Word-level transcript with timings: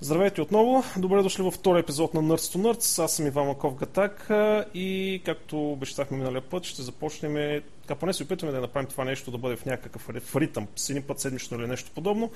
Здравейте 0.00 0.40
отново, 0.40 0.84
добре 0.98 1.22
дошли 1.22 1.42
във 1.42 1.54
втори 1.54 1.80
епизод 1.80 2.14
на 2.14 2.22
Nerds 2.22 2.56
to 2.56 2.58
Nerds. 2.58 3.04
Аз 3.04 3.12
съм 3.12 3.26
Иван 3.26 3.46
Маков 3.46 3.74
Гатак 3.74 4.30
и 4.74 5.22
както 5.24 5.72
обещахме 5.72 6.18
миналия 6.18 6.42
път, 6.42 6.64
ще 6.64 6.82
започнем, 6.82 7.62
така 7.82 7.94
поне 7.94 8.12
се 8.12 8.22
опитваме 8.22 8.52
да 8.52 8.60
направим 8.60 8.88
това 8.88 9.04
нещо 9.04 9.30
да 9.30 9.38
бъде 9.38 9.56
в 9.56 9.64
някакъв 9.64 10.08
ритъм, 10.36 10.66
с 10.76 10.90
един 10.90 11.02
път 11.02 11.20
седмично 11.20 11.58
или 11.58 11.66
нещо 11.66 11.90
подобно. 11.94 12.30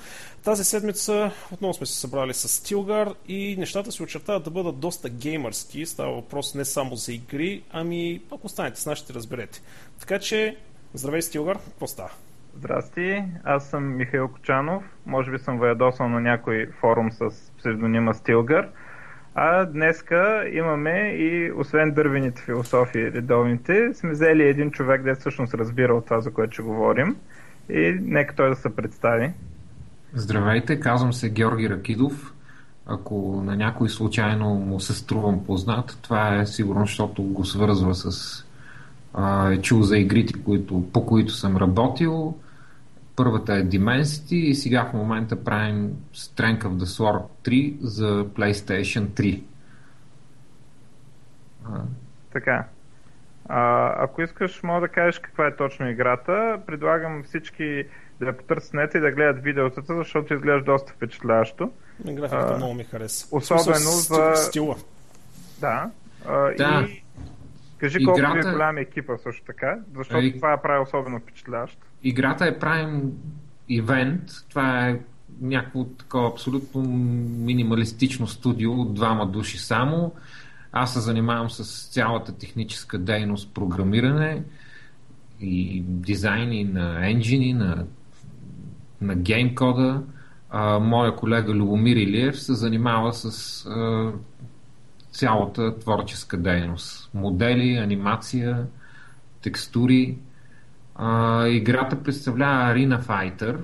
Тази 0.45 0.65
седмица 0.65 1.31
отново 1.53 1.75
сме 1.75 1.87
се 1.87 1.95
събрали 1.95 2.35
с 2.35 2.49
Стилгар 2.49 3.15
и 3.29 3.57
нещата 3.59 3.93
се 3.93 4.03
очертават 4.03 4.45
да 4.45 4.51
бъдат 4.51 4.79
доста 4.79 5.09
геймърски. 5.09 5.87
Става 5.87 6.13
въпрос 6.13 6.55
не 6.55 6.65
само 6.65 6.97
за 6.97 7.13
игри, 7.13 7.63
ами 7.71 8.23
ако 8.31 8.47
останете 8.47 8.81
с 8.81 8.87
нас 8.87 8.99
ще 8.99 9.15
разберете. 9.15 9.63
Така 10.01 10.19
че, 10.19 10.57
здравей 10.95 11.23
Стилгар, 11.23 11.59
какво 11.59 11.87
става? 11.87 12.11
Здрасти, 12.57 13.25
аз 13.45 13.71
съм 13.71 13.97
Михаил 13.97 14.29
Кочанов. 14.29 14.85
Може 15.07 15.31
би 15.31 15.39
съм 15.39 15.59
ваядосал 15.59 16.09
на 16.09 16.21
някой 16.21 16.67
форум 16.81 17.13
с 17.13 17.53
псевдонима 17.59 18.15
Стилгър. 18.15 18.69
А 19.35 19.65
днеска 19.65 20.49
имаме 20.53 21.15
и 21.19 21.53
освен 21.53 21.95
дървените 21.95 22.43
философии, 22.43 23.13
редовните, 23.13 23.95
сме 23.95 24.11
взели 24.11 24.43
един 24.43 24.71
човек, 24.71 25.03
да 25.03 25.15
всъщност 25.15 25.55
разбира 25.55 25.95
от 25.95 26.05
това, 26.05 26.21
за 26.21 26.33
което 26.33 26.53
ще 26.53 26.63
говорим. 26.63 27.17
И 27.69 27.99
нека 28.03 28.35
той 28.35 28.49
да 28.49 28.57
се 28.57 28.77
представи. 28.77 29.33
Здравейте, 30.15 30.81
казвам 30.81 31.13
се 31.13 31.31
Георги 31.31 31.71
Ракидов. 31.71 32.35
Ако 32.87 33.43
на 33.45 33.57
някой 33.57 33.89
случайно 33.89 34.55
му 34.55 34.81
се 34.81 34.95
струвам 34.95 35.45
познат, 35.45 35.99
това 36.03 36.37
е 36.37 36.47
сигурно, 36.47 36.87
защото 36.87 37.23
го 37.23 37.45
свързва 37.45 37.95
с 37.95 38.45
е 39.53 39.61
чул 39.61 39.83
за 39.83 39.99
игрите, 39.99 40.43
които, 40.45 40.93
по 40.93 41.07
които 41.07 41.33
съм 41.33 41.57
работил. 41.57 42.35
Първата 43.17 43.55
е 43.55 43.65
Dimensity 43.65 44.35
и 44.35 44.55
сега 44.55 44.85
в 44.85 44.93
момента 44.93 45.45
правим 45.45 45.91
Strength 46.15 46.63
of 46.63 46.77
the 46.77 46.85
Sword 46.85 47.23
3 47.45 47.77
за 47.81 48.25
PlayStation 48.25 49.07
3. 49.07 49.43
А. 51.65 51.81
Така. 52.33 52.65
А, 53.49 53.93
ако 54.05 54.23
искаш, 54.23 54.63
мога 54.63 54.81
да 54.81 54.89
кажеш 54.89 55.19
каква 55.19 55.47
е 55.47 55.57
точно 55.57 55.91
играта. 55.91 56.61
Предлагам 56.67 57.23
всички 57.23 57.85
да 58.21 58.27
я 58.27 58.37
потърсят 58.37 58.75
нета 58.75 58.99
и 58.99 59.01
да 59.01 59.11
гледат 59.11 59.43
видеотата, 59.43 59.97
защото 59.97 60.35
изглежда 60.35 60.73
доста 60.73 60.93
впечатляващо. 60.93 61.73
Графиката 62.05 62.57
много 62.57 62.75
ми 62.75 62.85
хареса. 62.85 63.37
Особено 63.37 63.91
за... 63.91 64.33
Стила. 64.37 64.77
Да. 65.61 65.91
А, 66.29 66.55
да. 66.57 66.87
И 66.89 67.03
Кажи 67.81 67.99
Играта... 68.01 68.23
колко 68.23 68.49
е 68.49 68.53
голям 68.53 68.79
екипа 68.79 69.17
също 69.17 69.45
така, 69.45 69.79
защото 69.97 70.25
и... 70.25 70.37
това 70.37 70.57
прави 70.63 70.83
особено 70.83 71.19
впечатляващо. 71.21 71.87
Играта 72.03 72.47
е 72.47 72.59
правим 72.59 73.13
ивент, 73.69 74.23
това 74.49 74.89
е 74.89 75.01
някакво 75.41 75.85
такова 75.85 76.29
абсолютно 76.29 76.83
минималистично 77.45 78.27
студио 78.27 78.73
от 78.73 78.95
двама 78.95 79.27
души 79.27 79.59
само. 79.59 80.15
Аз 80.73 80.93
се 80.93 81.01
занимавам 81.01 81.51
с 81.51 81.89
цялата 81.89 82.39
техническа 82.39 82.99
дейност, 82.99 83.55
програмиране 83.55 84.43
и 85.41 85.83
дизайни 85.87 86.65
на 86.65 87.11
енджини, 87.11 87.53
на, 87.53 87.87
на 89.01 89.15
геймкода. 89.15 90.03
А, 90.51 90.79
моя 90.79 91.17
колега 91.17 91.55
Любомир 91.55 91.97
Илиев 91.97 92.41
се 92.41 92.55
занимава 92.55 93.13
с 93.13 93.67
а, 93.67 94.13
цялата 95.11 95.79
творческа 95.79 96.37
дейност. 96.37 97.11
Модели, 97.15 97.77
анимация, 97.77 98.67
текстури. 99.43 100.19
А, 100.95 101.47
играта 101.47 102.03
представлява 102.03 102.75
Arena 102.75 103.03
Fighter, 103.03 103.57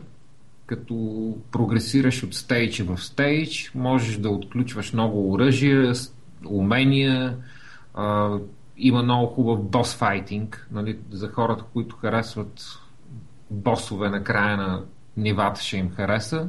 като 0.66 1.36
прогресираш 1.50 2.22
от 2.22 2.34
стейдж 2.34 2.82
в 2.82 2.98
стейдж, 2.98 3.72
можеш 3.74 4.16
да 4.16 4.30
отключваш 4.30 4.92
много 4.92 5.32
оръжия, 5.32 5.92
умения, 6.46 7.36
а, 7.94 8.38
има 8.76 9.02
много 9.02 9.26
хубав 9.26 9.62
бос 9.62 9.94
файтинг, 9.94 10.68
нали, 10.72 10.98
за 11.10 11.28
хората, 11.28 11.64
които 11.72 11.96
харесват 11.96 12.78
босове 13.50 14.08
на 14.08 14.24
края 14.24 14.56
на 14.56 14.84
нивата 15.16 15.60
ще 15.60 15.76
им 15.76 15.90
хареса. 15.90 16.48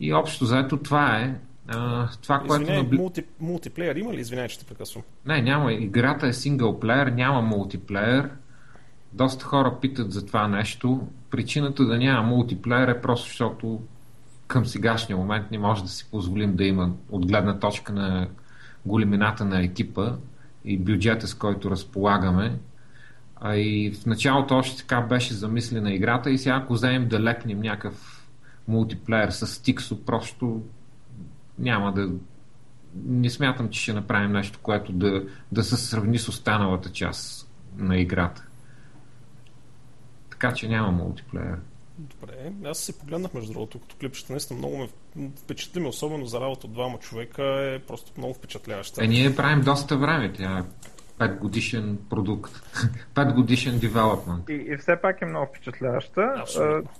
И 0.00 0.12
общо 0.12 0.44
заето 0.44 0.76
това 0.76 1.16
е. 1.16 1.34
А, 1.68 2.08
това, 2.22 2.42
Извиняй, 2.46 2.80
което... 2.80 2.94
мулти, 2.96 3.24
мултиплеер 3.40 3.96
има 3.96 4.14
ли? 4.14 4.20
Извинявай, 4.20 4.48
че 4.48 4.58
те 4.58 4.64
прекъсвам. 4.64 5.02
Не, 5.26 5.42
няма. 5.42 5.72
Играта 5.72 6.26
е 6.26 6.32
синглплеер, 6.32 7.06
няма 7.06 7.42
мултиплеер. 7.42 8.30
Доста 9.12 9.44
хора 9.44 9.78
питат 9.80 10.12
за 10.12 10.26
това 10.26 10.48
нещо. 10.48 11.08
Причината 11.30 11.84
да 11.84 11.98
няма 11.98 12.28
мултиплеер 12.28 12.88
е 12.88 13.00
просто 13.00 13.28
защото 13.28 13.82
към 14.46 14.66
сегашния 14.66 15.16
момент 15.16 15.50
не 15.50 15.58
може 15.58 15.82
да 15.82 15.88
си 15.88 16.08
позволим 16.10 16.56
да 16.56 16.64
има 16.64 16.92
от 17.10 17.26
гледна 17.26 17.58
точка 17.58 17.92
на 17.92 18.28
големината 18.86 19.44
на 19.44 19.62
екипа 19.62 20.12
и 20.64 20.78
бюджета, 20.78 21.28
с 21.28 21.34
който 21.34 21.70
разполагаме. 21.70 22.58
А 23.36 23.56
и 23.56 23.92
в 23.92 24.06
началото 24.06 24.54
още 24.54 24.76
така 24.76 25.00
беше 25.00 25.34
замислена 25.34 25.92
играта 25.92 26.30
и 26.30 26.38
сега 26.38 26.56
ако 26.56 26.72
вземем 26.72 27.08
да 27.08 27.20
лекнем 27.20 27.60
някакъв 27.60 28.26
мултиплеер 28.68 29.30
с 29.30 29.46
Стиксо, 29.46 30.04
просто 30.04 30.62
няма 31.58 31.92
да. 31.92 32.10
Не 33.04 33.30
смятам, 33.30 33.68
че 33.68 33.80
ще 33.80 33.92
направим 33.92 34.32
нещо, 34.32 34.58
което 34.62 34.92
да, 34.92 35.26
да 35.52 35.64
се 35.64 35.76
сравни 35.76 36.18
с 36.18 36.28
останалата 36.28 36.92
част 36.92 37.50
на 37.76 37.96
играта. 37.96 38.44
Така 40.30 40.52
че 40.52 40.68
няма 40.68 40.92
мултиплеер. 40.92 41.58
Добре, 41.98 42.52
аз 42.64 42.78
се 42.78 42.98
погледнах 42.98 43.34
между 43.34 43.52
другото, 43.52 43.78
като 43.78 43.96
клипчета, 43.96 44.32
наистина 44.32 44.58
много 44.58 44.78
ме 44.78 44.88
впечатли 45.36 45.80
ме, 45.80 45.88
особено 45.88 46.26
за 46.26 46.40
работа 46.40 46.66
от 46.66 46.72
двама 46.72 46.98
човека 46.98 47.42
е 47.44 47.78
просто 47.78 48.12
много 48.18 48.34
впечатляваща. 48.34 49.04
Е, 49.04 49.06
ние 49.06 49.36
правим 49.36 49.60
доста 49.60 49.96
време, 49.96 50.32
тя 50.32 50.58
е 50.58 51.28
5 51.28 51.38
годишен 51.38 51.98
продукт, 52.10 52.52
5 53.14 53.34
годишен 53.34 53.78
девелопмент. 53.78 54.48
И, 54.48 54.52
и 54.52 54.76
все 54.76 54.96
пак 55.02 55.22
е 55.22 55.26
много 55.26 55.46
впечатляваща. 55.46 56.34
Абсолютно 56.36 56.90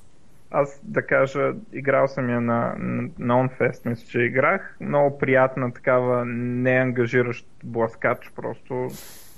аз 0.54 0.81
да 0.84 1.06
кажа, 1.06 1.53
играл 1.72 2.09
съм 2.09 2.31
я 2.31 2.41
на, 2.41 2.75
на 3.19 3.34
OnFest, 3.34 3.87
мисля, 3.87 4.06
че 4.06 4.20
играх. 4.20 4.76
Много 4.81 5.19
приятна 5.19 5.72
такава 5.72 6.25
неангажиращ 6.26 7.47
бласкач, 7.65 8.31
просто. 8.37 8.88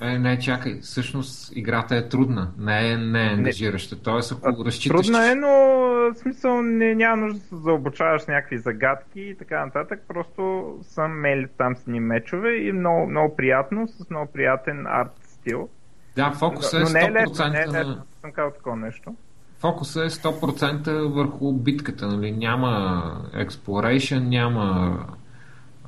Е, 0.03 0.19
не, 0.19 0.39
чакай, 0.39 0.79
всъщност 0.81 1.57
играта 1.57 1.97
е 1.97 2.09
трудна, 2.09 2.53
не 2.59 2.93
е 2.93 2.97
не 2.97 3.19
ангажираща. 3.19 4.03
Тоест, 4.03 4.41
ако 4.43 4.65
разчиташ... 4.65 5.07
Трудна 5.07 5.33
е, 5.33 5.35
но 5.35 5.49
в 5.49 6.15
смисъл 6.15 6.63
не, 6.63 6.95
няма 6.95 7.17
нужда 7.17 7.39
да 7.39 7.45
се 7.45 7.57
заобучаваш 7.57 8.27
някакви 8.27 8.59
загадки 8.59 9.21
и 9.21 9.37
така 9.39 9.65
нататък. 9.65 10.03
Просто 10.09 10.75
съм 10.83 11.21
мели 11.21 11.47
там 11.59 11.77
с 11.77 11.87
ни 11.87 12.01
мечове 12.01 12.57
и 12.57 12.73
много, 12.73 13.07
много 13.07 13.37
приятно, 13.37 13.89
с 13.89 14.11
много 14.11 14.33
приятен 14.33 14.87
арт 14.87 15.13
стил. 15.23 15.69
Да, 16.17 16.33
фокусът 16.33 16.81
е 16.81 16.85
100% 16.85 16.87
но 16.87 16.93
не 16.93 17.05
е 17.05 17.13
лесно, 17.13 17.49
не 17.49 17.61
е 17.61 17.67
лесно, 17.67 18.03
съм 18.21 18.33
казал 18.33 18.51
такова 18.51 18.77
нещо 18.77 19.15
фокуса 19.59 20.05
е 20.05 20.11
100% 20.11 21.09
върху 21.15 21.53
битката. 21.53 22.09
Нали? 22.09 22.33
Няма 22.33 23.03
exploration, 23.35 24.19
няма 24.19 24.99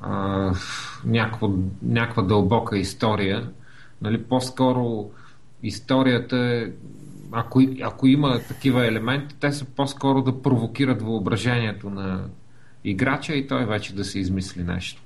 а, 0.01 0.53
някаква, 1.05 1.49
някаква 1.81 2.23
дълбока 2.23 2.77
история. 2.77 3.49
Нали? 4.01 4.23
По-скоро 4.23 5.11
историята 5.63 6.37
е 6.37 6.71
ако, 7.31 7.61
ако 7.83 8.07
има 8.07 8.39
такива 8.47 8.87
елементи, 8.87 9.35
те 9.39 9.51
са 9.51 9.65
по-скоро 9.65 10.21
да 10.21 10.41
провокират 10.41 11.01
въображението 11.01 11.89
на 11.89 12.29
играча 12.83 13.33
и 13.33 13.47
той 13.47 13.65
вече 13.65 13.95
да 13.95 14.05
се 14.05 14.19
измисли 14.19 14.63
нещо. 14.63 15.01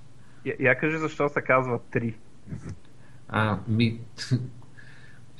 Я, 0.45 0.55
я 0.59 0.79
кажи 0.79 0.97
защо 0.97 1.29
се 1.29 1.41
казва 1.41 1.79
3. 1.93 2.13
А, 3.29 3.57
ми, 3.67 3.99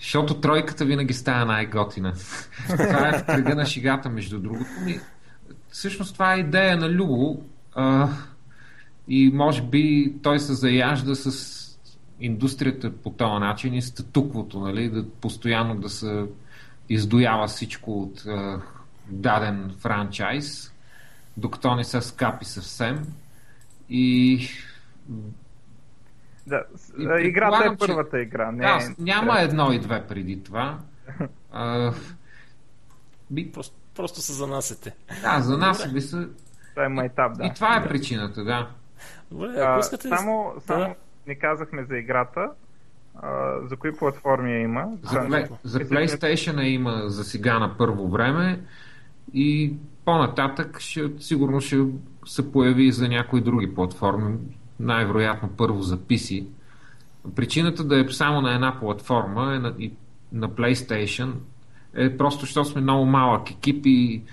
защото 0.04 0.34
тройката 0.34 0.86
винаги 0.86 1.14
става 1.14 1.46
най-готина. 1.46 2.14
това 2.68 3.10
е 3.10 3.20
в 3.20 3.26
кръга 3.26 3.56
на 3.56 3.66
шигата, 3.66 4.10
между 4.10 4.40
другото. 4.40 4.72
Ми, 4.86 5.00
всъщност 5.70 6.14
това 6.14 6.34
е 6.34 6.40
идея 6.40 6.78
на 6.78 6.90
Любо 6.90 7.42
а, 7.76 8.10
и 9.08 9.32
може 9.34 9.62
би 9.62 10.14
той 10.24 10.40
се 10.40 10.54
заяжда 10.54 11.16
с 11.16 11.60
индустрията 12.20 12.92
по 12.92 13.10
този 13.10 13.40
начин 13.40 13.74
и 13.74 13.82
статуквото, 13.82 14.60
нали, 14.60 14.90
да 14.90 15.10
постоянно 15.10 15.76
да 15.76 15.90
се 15.90 16.26
издоява 16.90 17.48
всичко 17.48 18.02
от 18.02 18.26
а, 18.28 18.62
даден 19.10 19.72
франчайз, 19.80 20.74
докато 21.38 21.76
не 21.76 21.84
се 21.84 22.02
скапи 22.02 22.46
съвсем. 22.46 23.06
И 23.90 24.48
да, 26.48 26.64
и 27.22 27.28
играта 27.28 27.70
е 27.74 27.78
първата 27.78 28.18
че... 28.18 28.22
игра. 28.22 28.52
Не, 28.52 28.58
да, 28.58 28.80
няма 29.00 29.40
едно 29.40 29.72
и 29.72 29.80
две 29.80 30.08
преди 30.08 30.44
това. 30.44 30.80
а, 31.52 31.94
би... 33.32 33.52
просто, 33.52 33.76
просто 33.96 34.22
се 34.22 34.34
занасяте. 34.34 34.96
Да, 35.22 35.42
занасяме 35.42 36.02
се. 36.02 36.28
Това 36.70 36.86
е 36.86 36.90
майтап, 36.90 37.38
да. 37.38 37.46
И 37.46 37.54
това 37.54 37.76
е 37.76 37.88
причината, 37.88 38.44
да. 38.44 38.70
Добре, 39.32 39.48
ако 39.60 39.80
искате... 39.80 40.08
А, 40.12 40.18
само, 40.18 40.54
само 40.60 40.84
да. 40.84 40.96
не 41.28 41.36
казахме 41.36 41.84
за 41.84 41.98
играта. 41.98 42.50
А, 43.16 43.60
за 43.68 43.78
кои 43.78 43.96
платформи 43.96 44.52
я 44.52 44.60
има? 44.60 44.88
За, 45.04 45.48
за 45.64 45.80
PlayStation 45.80 46.62
я 46.62 46.70
има 46.70 47.04
за 47.06 47.24
сега 47.24 47.60
на 47.60 47.78
първо 47.78 48.08
време 48.08 48.62
и 49.34 49.74
по-нататък 50.06 50.80
ще, 50.80 51.12
сигурно 51.20 51.62
ще 51.62 51.86
се 52.26 52.52
появи 52.52 52.84
и 52.84 52.92
за 52.92 53.08
някои 53.08 53.42
други 53.42 53.76
платформи, 53.76 54.38
най-вероятно 54.84 55.50
първо 55.58 55.82
за 55.82 55.98
PC. 55.98 56.46
Причината 57.36 57.84
да 57.84 58.00
е 58.00 58.10
само 58.10 58.42
на 58.42 58.56
една 58.56 58.80
платформа 58.80 59.56
е 59.56 59.60
на, 59.60 59.74
и 59.80 59.94
на 60.32 60.50
PlayStation 60.50 61.32
е 61.94 62.18
просто, 62.18 62.42
защото 62.42 62.70
сме 62.70 62.82
много 62.82 63.06
малък 63.06 63.52
екип 63.52 63.86
и 63.86 64.24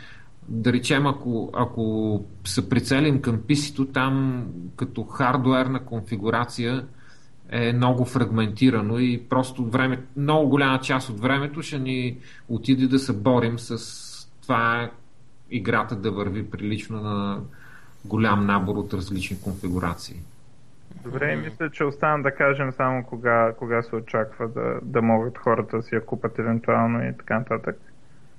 да 0.49 0.73
речем, 0.73 1.07
ако, 1.07 1.51
ако 1.55 2.25
се 2.45 2.69
прицелим 2.69 3.21
към 3.21 3.39
PC-то, 3.39 3.87
там 3.87 4.47
като 4.77 5.03
хардуерна 5.05 5.85
конфигурация 5.85 6.87
е 7.51 7.73
много 7.73 8.05
фрагментирано 8.05 8.99
и 8.99 9.23
просто 9.29 9.65
време, 9.65 10.05
много 10.17 10.49
голяма 10.49 10.81
част 10.81 11.09
от 11.09 11.21
времето 11.21 11.63
ще 11.63 11.79
ни 11.79 12.19
отиде 12.49 12.87
да 12.87 12.99
се 12.99 13.13
борим 13.13 13.59
с 13.59 13.79
това 14.43 14.91
играта 15.51 15.97
да 15.97 16.11
върви 16.11 16.51
прилично 16.51 17.01
на 17.01 17.41
голям 18.05 18.47
набор 18.47 18.77
от 18.77 18.95
различни 18.95 19.41
конфигурации. 19.41 20.17
Добре, 21.05 21.37
мисля, 21.37 21.71
че 21.71 21.85
остана 21.85 22.23
да 22.23 22.35
кажем 22.35 22.73
само 22.73 23.05
кога, 23.05 23.53
кога 23.59 23.83
се 23.83 23.97
очаква 23.97 24.49
да, 24.49 24.79
да 24.83 25.03
могат 25.03 25.39
хората 25.39 25.77
да 25.77 25.83
си 25.83 25.95
я 25.95 26.07
купат 26.07 26.39
евентуално 26.39 27.09
и 27.09 27.13
така 27.19 27.39
нататък. 27.39 27.77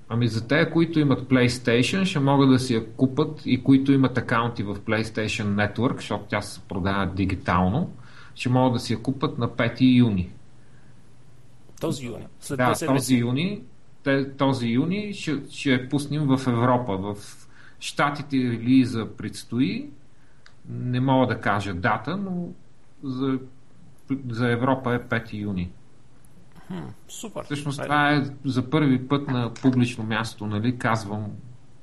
Ами 0.10 0.28
за 0.28 0.48
те, 0.48 0.70
които 0.72 1.00
имат 1.00 1.30
PlayStation, 1.30 2.06
ще 2.06 2.20
могат 2.20 2.50
да 2.50 2.60
си 2.60 2.76
я 2.76 2.92
купат 2.92 3.42
и 3.46 3.64
които 3.64 3.92
имат 3.92 4.18
акаунти 4.18 4.64
в 4.64 4.76
PlayStation 4.76 5.44
Network, 5.44 5.96
защото 5.96 6.26
тя 6.30 6.42
се 6.42 6.62
продава 6.68 7.06
дигитално, 7.06 7.94
ще 8.36 8.50
могат 8.50 8.74
да 8.74 8.80
си 8.80 8.94
я 8.94 9.02
купат 9.02 9.38
на 9.38 9.50
5 9.50 9.98
юни. 9.98 10.32
Този 11.82 12.06
юни. 12.06 12.28
След 12.40 12.58
да, 12.58 12.74
този 12.86 13.16
юни, 13.16 13.64
този 14.38 14.68
юни 14.68 15.14
ще, 15.14 15.32
ще 15.50 15.70
я 15.70 15.90
пуснем 15.90 16.28
в 16.28 16.48
Европа. 16.48 16.98
В 16.98 17.16
Штатите 17.80 18.38
релиза 18.38 19.08
предстои. 19.18 19.90
Не 20.70 21.00
мога 21.00 21.28
да 21.28 21.42
кажа 21.42 21.74
дата, 21.74 22.18
но 22.18 22.48
за, 23.04 23.40
за 24.30 24.52
Европа 24.52 24.94
е 24.94 25.00
5 25.00 25.34
юни. 25.34 25.72
Хм, 26.68 26.74
супер. 27.08 27.44
Всъщност 27.44 27.82
това 27.82 28.14
е 28.14 28.24
за 28.46 28.70
първи 28.70 29.08
път 29.08 29.28
на 29.28 29.54
публично 29.54 30.04
място, 30.04 30.48
нали, 30.48 30.78
казвам 30.78 31.32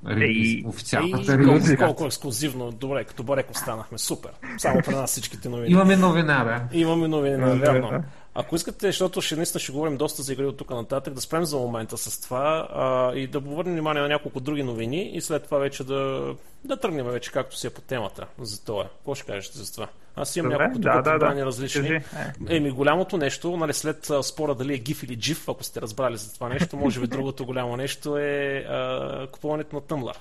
релиз, 0.07 0.65
официалната 0.67 1.33
Ей, 1.33 1.45
колко, 1.45 1.67
колко 1.79 2.07
ексклюзивно, 2.07 2.73
добре, 2.73 3.05
като 3.05 3.23
Бареков 3.23 3.59
станахме, 3.59 3.99
супер. 3.99 4.31
Само 4.59 4.81
при 4.87 4.95
нас 4.95 5.11
всичките 5.11 5.49
новини. 5.49 5.73
Имаме 5.73 5.97
новина, 5.97 6.45
да. 6.45 6.79
Имаме 6.79 7.09
новина, 7.09 7.55
вярно. 7.55 8.05
Ако 8.41 8.57
искате, 8.57 8.87
защото 8.87 9.21
ще 9.21 9.37
наистина 9.37 9.61
ще 9.61 9.73
говорим 9.73 9.97
доста 9.97 10.23
за 10.23 10.33
игри 10.33 10.47
от 10.47 10.57
тук 10.57 10.71
нататък, 10.71 11.15
да 11.15 11.21
спрем 11.21 11.45
за 11.45 11.57
момента 11.57 11.99
с 11.99 12.21
това 12.21 12.69
а, 12.73 13.15
и 13.15 13.27
да 13.27 13.39
обърнем 13.39 13.73
внимание 13.73 14.03
на 14.03 14.09
няколко 14.09 14.41
други 14.41 14.63
новини 14.63 15.11
и 15.15 15.21
след 15.21 15.45
това 15.45 15.59
вече 15.59 15.85
да, 15.85 16.35
да 16.65 16.77
тръгнем 16.77 17.07
вече 17.07 17.33
както 17.33 17.57
си 17.57 17.67
е 17.67 17.71
по 17.71 17.81
темата 17.81 18.27
за 18.39 18.65
това. 18.65 18.85
Какво 18.85 19.15
ще 19.15 19.27
кажете 19.27 19.59
за 19.59 19.73
това? 19.73 19.89
Аз 20.17 20.37
имам 20.37 20.53
Добре, 20.53 20.63
няколко 20.63 20.81
да, 20.81 21.03
да, 21.03 21.19
да. 21.19 21.47
различни. 21.47 21.89
Кажи. 21.89 22.03
Еми, 22.49 22.71
голямото 22.71 23.17
нещо, 23.17 23.57
нали, 23.57 23.73
след 23.73 24.11
спора 24.23 24.55
дали 24.55 24.75
е 24.75 24.79
GIF 24.79 25.05
или 25.05 25.19
GIF, 25.19 25.53
ако 25.53 25.65
сте 25.65 25.81
разбрали 25.81 26.17
за 26.17 26.35
това 26.35 26.49
нещо, 26.49 26.77
може 26.77 27.01
би 27.01 27.07
другото 27.07 27.47
голямо 27.47 27.77
нещо 27.77 28.19
е 28.19 28.65
а, 28.69 29.27
купуването 29.33 29.77
на 29.77 29.83
Tumblr. 29.83 30.17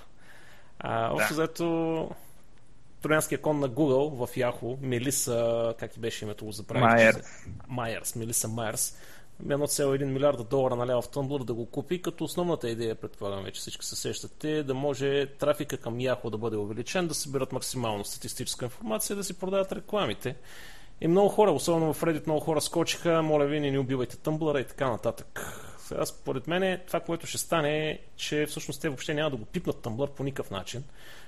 А, 0.80 1.14
общо 1.14 1.30
да. 1.30 1.36
заето 1.36 2.10
троянския 3.08 3.42
кон 3.42 3.60
на 3.60 3.70
Google 3.70 4.26
в 4.26 4.36
Yahoo, 4.36 4.78
Мелиса, 4.82 5.74
как 5.80 5.98
и 5.98 6.00
беше 6.00 6.26
името 6.26 6.46
го 6.46 6.52
забравих? 6.52 6.84
Майерс. 6.84 7.18
Майерс, 7.68 8.16
Мелиса 8.16 8.48
Майерс. 8.48 8.98
1,1 9.46 10.04
милиарда 10.04 10.44
долара 10.44 10.76
налява 10.76 11.02
в 11.02 11.10
Tumblr 11.10 11.44
да 11.44 11.54
го 11.54 11.66
купи, 11.66 12.02
като 12.02 12.24
основната 12.24 12.70
идея, 12.70 12.96
предполагам 12.96 13.44
вече 13.44 13.60
всички 13.62 13.86
се 13.86 13.96
сещате, 13.96 14.64
да 14.64 14.74
може 14.74 15.26
трафика 15.26 15.78
към 15.78 15.98
Yahoo 15.98 16.30
да 16.30 16.38
бъде 16.38 16.58
увеличен, 16.58 17.08
да 17.08 17.14
събират 17.14 17.52
максимално 17.52 18.06
статистическа 18.06 18.66
информация, 18.66 19.16
да 19.16 19.24
си 19.24 19.40
продават 19.40 19.72
рекламите. 19.72 20.36
И 21.02 21.08
много 21.08 21.30
хора, 21.30 21.52
особено 21.52 21.94
в 21.94 22.02
Reddit, 22.02 22.28
много 22.28 22.40
хора 22.40 22.62
скочиха, 22.62 23.22
моля 23.22 23.46
ви, 23.46 23.60
не 23.60 23.72
ни 23.72 23.80
убивайте 23.80 24.16
Tumblr 24.16 24.62
и 24.62 24.68
така 24.68 24.90
нататък. 24.90 25.54
Сега, 25.88 26.06
според 26.06 26.48
мен, 26.48 26.80
това, 26.88 27.00
което 27.00 27.28
ще 27.28 27.38
стане 27.38 27.90
е, 27.90 28.00
че 28.16 28.46
всъщност 28.46 28.82
те 28.82 28.90
въобще 28.90 29.14
няма 29.14 29.30
да 29.30 29.38
го 29.38 29.46
пипнат 29.46 29.76
Tumblr 29.76 30.10
по 30.10 30.24
никакъв 30.24 30.52
начин 30.52 30.84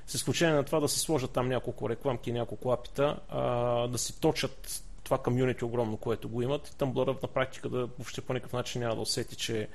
с 0.08 0.14
изключение 0.14 0.56
на 0.56 0.64
това 0.64 0.80
да 0.80 0.88
се 0.88 1.00
сложат 1.00 1.32
там 1.32 1.48
няколко 1.48 1.90
рекламки, 1.90 2.32
няколко 2.32 2.72
апита, 2.72 3.20
а, 3.30 3.44
да 3.88 3.98
си 3.98 4.22
точат 4.22 4.84
това 5.04 5.18
комюнити 5.18 5.66
огромно, 5.66 5.98
което 5.98 6.30
го 6.30 6.42
имат 6.42 6.68
Tumblr 6.68 7.22
на 7.22 7.28
практика 7.28 7.70
да 7.70 7.78
въобще 7.78 8.22
по 8.22 8.34
никакъв 8.34 8.54
начин 8.54 8.82
няма 8.82 8.96
да 8.96 9.02
усети, 9.02 9.36
че 9.36 9.68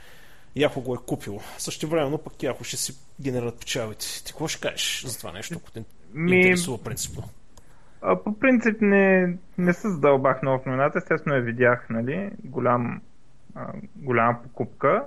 Яхо 0.56 0.80
го 0.80 0.94
е 0.94 0.98
купил. 1.06 1.40
Също 1.58 1.88
време, 1.88 2.10
но 2.10 2.18
пък 2.18 2.42
Яхо 2.42 2.64
ще 2.64 2.76
си 2.76 2.92
генерират 3.20 3.60
печалите. 3.60 4.06
Ти 4.24 4.32
какво 4.32 4.48
ще 4.48 4.60
кажеш 4.60 5.04
за 5.06 5.18
това 5.18 5.32
нещо, 5.32 5.58
ако 5.58 5.70
те 5.70 5.84
Ми... 6.14 6.36
интересува 6.36 6.82
принципно? 6.82 7.22
А, 8.02 8.22
по 8.22 8.38
принцип 8.38 8.76
не, 8.80 9.36
не 9.58 9.72
се 9.72 9.88
задълбах 9.88 10.40
в 10.40 10.66
новината. 10.66 10.98
Естествено 10.98 11.36
я 11.36 11.42
видях, 11.42 11.86
нали? 11.90 12.30
Голям, 12.44 13.00
а, 13.54 13.72
голяма 13.96 14.42
покупка. 14.42 15.04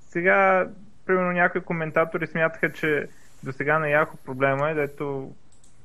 Сега, 0.00 0.68
примерно, 1.06 1.32
някои 1.32 1.60
коментатори 1.60 2.26
смятаха, 2.26 2.72
че 2.72 3.08
до 3.44 3.52
сега 3.52 3.78
на 3.78 3.88
Яхо 3.88 4.16
проблема 4.16 4.70
е, 4.70 4.74
дето 4.74 5.32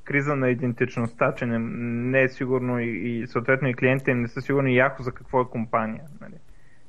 криза 0.04 0.36
на 0.36 0.50
идентичността, 0.50 1.34
че 1.34 1.46
не, 1.46 1.58
не 1.58 2.22
е 2.22 2.28
сигурно 2.28 2.80
и, 2.80 2.88
и 2.88 3.26
съответно 3.26 3.68
и 3.68 3.74
клиентите 3.74 4.14
не 4.14 4.28
са 4.28 4.40
сигурни 4.40 4.76
Яхо 4.76 5.02
за 5.02 5.12
какво 5.12 5.40
е 5.40 5.50
компания. 5.50 6.02
Нали? 6.20 6.34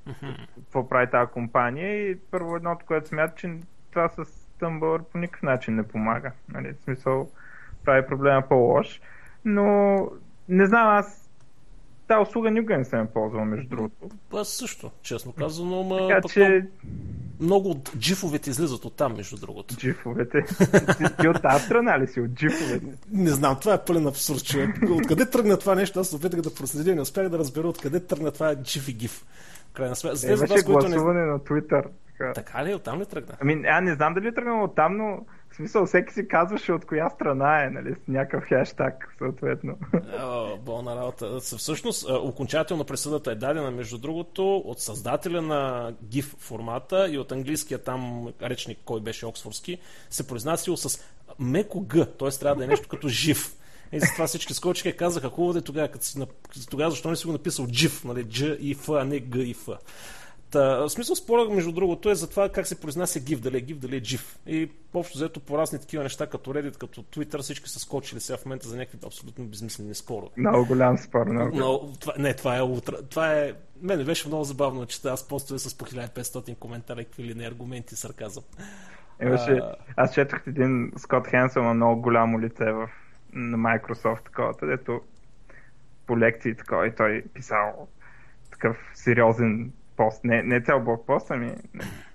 Mm-hmm. 0.07 0.47
Какво 0.55 0.89
прави 0.89 1.11
тази 1.11 1.31
компания 1.31 2.09
и 2.09 2.19
първо 2.31 2.55
едното, 2.55 2.85
което 2.85 3.07
смята, 3.07 3.35
че 3.35 3.59
това 3.91 4.09
с 4.09 4.25
Tumblr 4.59 5.03
по 5.03 5.17
никакъв 5.17 5.43
начин 5.43 5.75
не 5.75 5.87
помага. 5.87 6.31
Нали? 6.49 6.73
В 6.73 6.83
смисъл 6.83 7.29
прави 7.85 8.07
проблема 8.07 8.47
по-лош. 8.49 9.01
Но 9.45 9.97
не 10.49 10.65
знам, 10.65 10.87
аз 10.87 11.24
тази 12.07 12.21
услуга 12.21 12.51
никога 12.51 12.77
не 12.77 12.85
съм 12.85 13.07
ползвал, 13.13 13.45
между 13.45 13.69
другото. 13.69 14.09
Аз 14.33 14.49
също, 14.49 14.91
честно 15.01 15.33
казано, 15.33 15.83
ма 15.83 16.07
така, 16.07 16.27
че... 16.27 16.67
много 17.39 17.69
от 17.69 17.91
джифовете 17.97 18.49
излизат 18.49 18.85
от 18.85 18.95
там, 18.95 19.15
между 19.15 19.37
другото. 19.37 19.75
Джифовете? 19.75 20.41
Ти 21.21 21.27
от 21.27 21.41
тази 21.41 21.65
страна 21.65 21.99
ли 21.99 22.07
си, 22.07 22.21
от 22.21 22.31
джифовете? 22.31 22.97
Не 23.11 23.29
знам, 23.29 23.57
това 23.61 23.73
е 23.73 23.85
пълен 23.85 24.07
абсурд, 24.07 24.45
човек. 24.45 24.69
Откъде 24.89 25.29
тръгна 25.29 25.57
това 25.57 25.75
нещо? 25.75 25.99
Аз 25.99 26.13
опитах 26.13 26.41
да 26.41 26.55
проследя, 26.55 26.95
не 26.95 27.01
успях 27.01 27.29
да 27.29 27.37
разбера 27.37 27.67
откъде 27.67 27.99
тръгна 27.99 28.31
това 28.31 28.55
джиф 28.55 28.87
и 28.87 28.93
гиф. 28.93 29.25
Крайна 29.73 29.95
сметка. 29.95 30.15
За 30.15 30.27
тези, 30.27 30.65
гласуване 30.65 31.21
не... 31.21 31.25
на 31.25 31.39
Twitter. 31.39 31.85
Така. 32.17 32.33
така 32.33 32.65
ли? 32.65 32.75
Оттам 32.75 33.01
ли 33.01 33.05
тръгна? 33.05 33.33
Ами, 33.41 33.63
аз 33.67 33.83
не 33.83 33.95
знам 33.95 34.13
дали 34.13 34.27
е 34.27 34.33
тръгнал 34.33 34.63
оттам, 34.63 34.97
но 34.97 35.25
смисъл, 35.55 35.85
всеки 35.85 36.13
си 36.13 36.27
казваше 36.27 36.71
от 36.73 36.85
коя 36.85 37.09
страна 37.09 37.63
е, 37.63 37.69
нали, 37.69 37.95
с 38.05 38.07
някакъв 38.07 38.43
хештаг, 38.43 39.15
съответно. 39.17 39.77
О, 40.19 40.57
болна 40.57 40.95
работа. 40.95 41.39
Всъщност, 41.39 42.09
окончателно 42.09 42.85
присъдата 42.85 43.31
е 43.31 43.35
дадена, 43.35 43.71
между 43.71 43.97
другото, 43.97 44.57
от 44.57 44.79
създателя 44.79 45.41
на 45.41 45.93
GIF 46.05 46.37
формата 46.37 47.09
и 47.09 47.17
от 47.17 47.31
английския 47.31 47.83
там 47.83 48.27
речник, 48.41 48.77
кой 48.85 49.01
беше 49.01 49.25
оксфордски, 49.25 49.77
се 50.09 50.27
произнасял 50.27 50.77
с 50.77 50.99
меко 51.39 51.87
Г, 51.87 52.05
т.е. 52.05 52.29
трябва 52.29 52.55
да 52.55 52.63
е 52.63 52.67
нещо 52.67 52.87
като 52.89 53.07
жив. 53.07 53.55
И 53.91 53.99
затова 53.99 54.27
всички 54.27 54.53
скочиха 54.53 54.89
и 54.89 54.97
казаха, 54.97 55.29
хубаво 55.29 55.53
да 55.53 55.59
е 55.59 55.61
тогава, 55.61 55.89
тогава 56.69 56.91
защо 56.91 57.09
не 57.09 57.15
си 57.15 57.25
го 57.25 57.31
написал 57.31 57.67
джив, 57.67 58.03
нали, 58.03 58.23
Дж 58.23 58.41
и 58.59 58.75
Ф, 58.75 58.89
а 58.89 59.03
не 59.03 59.19
Г 59.19 59.39
и 59.39 59.53
Ф. 59.53 59.67
Та, 60.55 60.77
в 60.77 60.89
смисъл 60.89 61.15
спора, 61.15 61.49
между 61.49 61.71
другото, 61.71 62.09
е 62.09 62.15
за 62.15 62.29
това 62.29 62.49
как 62.49 62.67
се 62.67 62.81
произнася 62.81 63.19
GIF, 63.19 63.39
дали 63.39 63.57
е 63.57 63.61
GIF, 63.61 63.75
дали 63.75 63.95
е 63.95 64.01
GIF. 64.01 64.37
И 64.47 64.69
общо 64.93 65.17
взето 65.17 65.39
по 65.39 65.57
разни 65.57 65.79
такива 65.79 66.03
неща, 66.03 66.27
като 66.27 66.53
Reddit, 66.53 66.77
като 66.77 67.03
Twitter, 67.03 67.41
всички 67.41 67.69
са 67.69 67.79
скочили 67.79 68.19
сега 68.19 68.37
в 68.37 68.45
момента 68.45 68.67
за 68.67 68.77
някакви 68.77 68.97
абсолютно 69.05 69.45
безмислени 69.45 69.95
спорове. 69.95 70.29
Много 70.37 70.65
голям 70.65 70.97
спор, 70.97 71.25
много. 71.27 71.57
Но, 71.57 71.93
това, 71.99 72.13
не, 72.17 72.33
това 72.33 72.57
е 72.57 72.61
утра. 72.61 72.97
Това 73.09 73.33
е... 73.33 73.53
Мене 73.81 74.03
беше 74.03 74.27
много 74.27 74.43
забавно, 74.43 74.85
че 74.85 75.07
аз 75.07 75.27
постове 75.27 75.59
с 75.59 75.77
по 75.77 75.85
1500 75.85 76.57
коментари, 76.57 77.05
какви 77.05 77.23
ли 77.23 77.33
не 77.33 77.47
аргументи, 77.47 77.95
сарказъм. 77.95 78.43
Имаше, 79.21 79.51
а... 79.51 79.75
Аз 79.95 80.13
четох 80.13 80.47
един 80.47 80.91
Скот 80.97 81.27
Хенсъл 81.27 81.63
на 81.63 81.73
много 81.73 82.01
голямо 82.01 82.39
лице 82.39 82.65
в, 82.71 82.89
на 83.33 83.57
Microsoft, 83.57 84.23
такова, 84.23 84.53
където 84.53 85.01
по 86.07 86.19
лекции 86.19 86.55
такова 86.55 86.87
и 86.87 86.95
той 86.95 87.23
писал 87.33 87.87
такъв 88.51 88.77
сериозен 88.93 89.71
пост, 89.95 90.23
не, 90.23 90.43
не 90.43 90.61
цял 90.61 90.79
блог 90.79 91.05
пост, 91.05 91.31
ами 91.31 91.55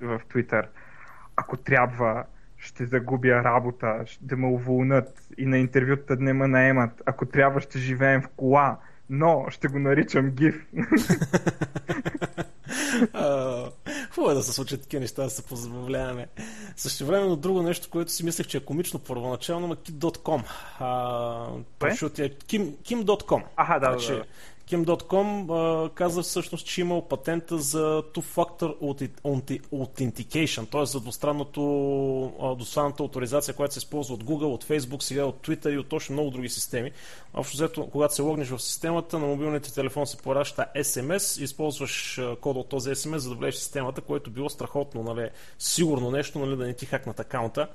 в 0.00 0.20
Twitter. 0.28 0.66
Ако 1.36 1.56
трябва, 1.56 2.24
ще 2.58 2.86
загубя 2.86 3.28
работа, 3.44 4.04
да 4.20 4.36
ме 4.36 4.46
уволнат 4.46 5.22
и 5.38 5.46
на 5.46 5.58
интервюта 5.58 6.16
не 6.16 6.32
ме 6.32 6.46
наемат. 6.46 7.02
Ако 7.06 7.26
трябва, 7.26 7.60
ще 7.60 7.78
живеем 7.78 8.22
в 8.22 8.28
кола, 8.28 8.78
но 9.10 9.46
ще 9.48 9.68
го 9.68 9.78
наричам 9.78 10.30
ГИФ. 10.30 10.66
Хубаво 14.14 14.30
е 14.30 14.34
да 14.34 14.42
се 14.42 14.52
случат 14.52 14.82
такива 14.82 15.00
неща, 15.00 15.22
да 15.22 15.30
се 15.30 15.46
позабавляваме. 15.46 16.26
Също 16.76 17.06
време 17.06 17.36
друго 17.36 17.62
нещо, 17.62 17.90
което 17.90 18.12
си 18.12 18.24
мислех, 18.24 18.46
че 18.46 18.56
е 18.56 18.64
комично 18.64 19.00
първоначално, 19.00 19.66
на 19.66 19.76
Kit.com. 19.76 20.42
Kim, 21.80 22.76
Kim.com. 22.76 23.42
Аха, 23.56 23.80
да, 23.80 23.86
значи, 23.86 24.12
да, 24.12 24.18
да. 24.18 24.24
Kim.com 24.70 25.94
каза 25.94 26.22
всъщност, 26.22 26.66
че 26.66 26.80
имал 26.80 27.08
патента 27.08 27.58
за 27.58 28.02
Two-Factor 28.14 28.76
Authentication, 29.72 30.70
т.е. 30.70 30.86
за 30.86 31.00
двустранната 31.00 33.02
авторизация, 33.02 33.54
която 33.54 33.74
се 33.74 33.78
използва 33.78 34.14
от 34.14 34.24
Google, 34.24 34.44
от 34.44 34.64
Facebook, 34.64 35.02
сега 35.02 35.24
от 35.24 35.46
Twitter 35.46 35.74
и 35.74 35.78
от 35.78 35.88
точно 35.88 36.12
много 36.12 36.30
други 36.30 36.48
системи. 36.48 36.90
Общо 37.34 37.56
взето, 37.56 37.88
когато 37.90 38.14
се 38.14 38.22
логнеш 38.22 38.48
в 38.48 38.58
системата, 38.58 39.18
на 39.18 39.26
мобилните 39.26 39.74
телефон 39.74 40.06
се 40.06 40.16
пораща 40.16 40.66
SMS, 40.76 41.42
използваш 41.42 42.20
кода 42.40 42.58
от 42.58 42.68
този 42.68 42.90
SMS, 42.90 43.16
за 43.16 43.28
да 43.28 43.34
влезеш 43.34 43.54
в 43.54 43.62
системата, 43.62 44.00
което 44.00 44.30
било 44.30 44.48
страхотно, 44.48 45.02
нали, 45.02 45.30
сигурно 45.58 46.10
нещо, 46.10 46.38
нали, 46.38 46.56
да 46.56 46.66
не 46.66 46.74
ти 46.74 46.86
хакнат 46.86 47.20
акаунта. 47.20 47.68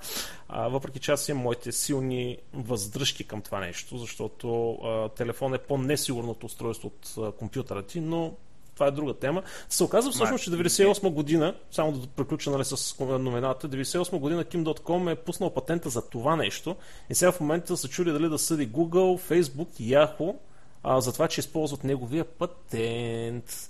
А, 0.49 0.67
въпреки 0.67 0.99
че 0.99 1.11
аз 1.11 1.29
имам 1.29 1.43
моите 1.43 1.71
силни 1.71 2.37
въздръжки 2.53 3.23
към 3.23 3.41
това 3.41 3.59
нещо, 3.59 3.97
защото 3.97 4.71
а, 4.71 5.09
телефон 5.09 5.53
е 5.53 5.57
по-несигурното 5.57 6.45
устройство 6.45 6.84
от 6.85 7.13
а, 7.17 7.31
компютъра 7.31 7.83
ти, 7.83 7.99
но 7.99 8.33
това 8.75 8.87
е 8.87 8.91
друга 8.91 9.13
тема. 9.13 9.43
Се 9.69 9.83
оказва 9.83 10.11
всъщност, 10.11 10.43
че 10.43 10.51
98 10.51 11.09
година, 11.09 11.55
само 11.71 11.91
да 11.91 12.07
приключа 12.07 12.51
нали, 12.51 12.65
с 12.65 12.99
новината, 12.99 13.69
98 13.69 14.19
година 14.19 14.43
Kim.com 14.45 15.11
е 15.11 15.15
пуснал 15.15 15.49
патента 15.49 15.89
за 15.89 16.09
това 16.09 16.35
нещо 16.35 16.75
и 17.09 17.15
сега 17.15 17.31
в 17.31 17.39
момента 17.39 17.77
се 17.77 17.89
чуди 17.89 18.11
дали 18.11 18.29
да 18.29 18.37
съди 18.37 18.69
Google, 18.69 19.19
Facebook 19.31 19.81
Yahoo 19.81 20.35
а, 20.83 21.01
за 21.01 21.13
това, 21.13 21.27
че 21.27 21.39
използват 21.39 21.83
неговия 21.83 22.25
патент. 22.25 23.69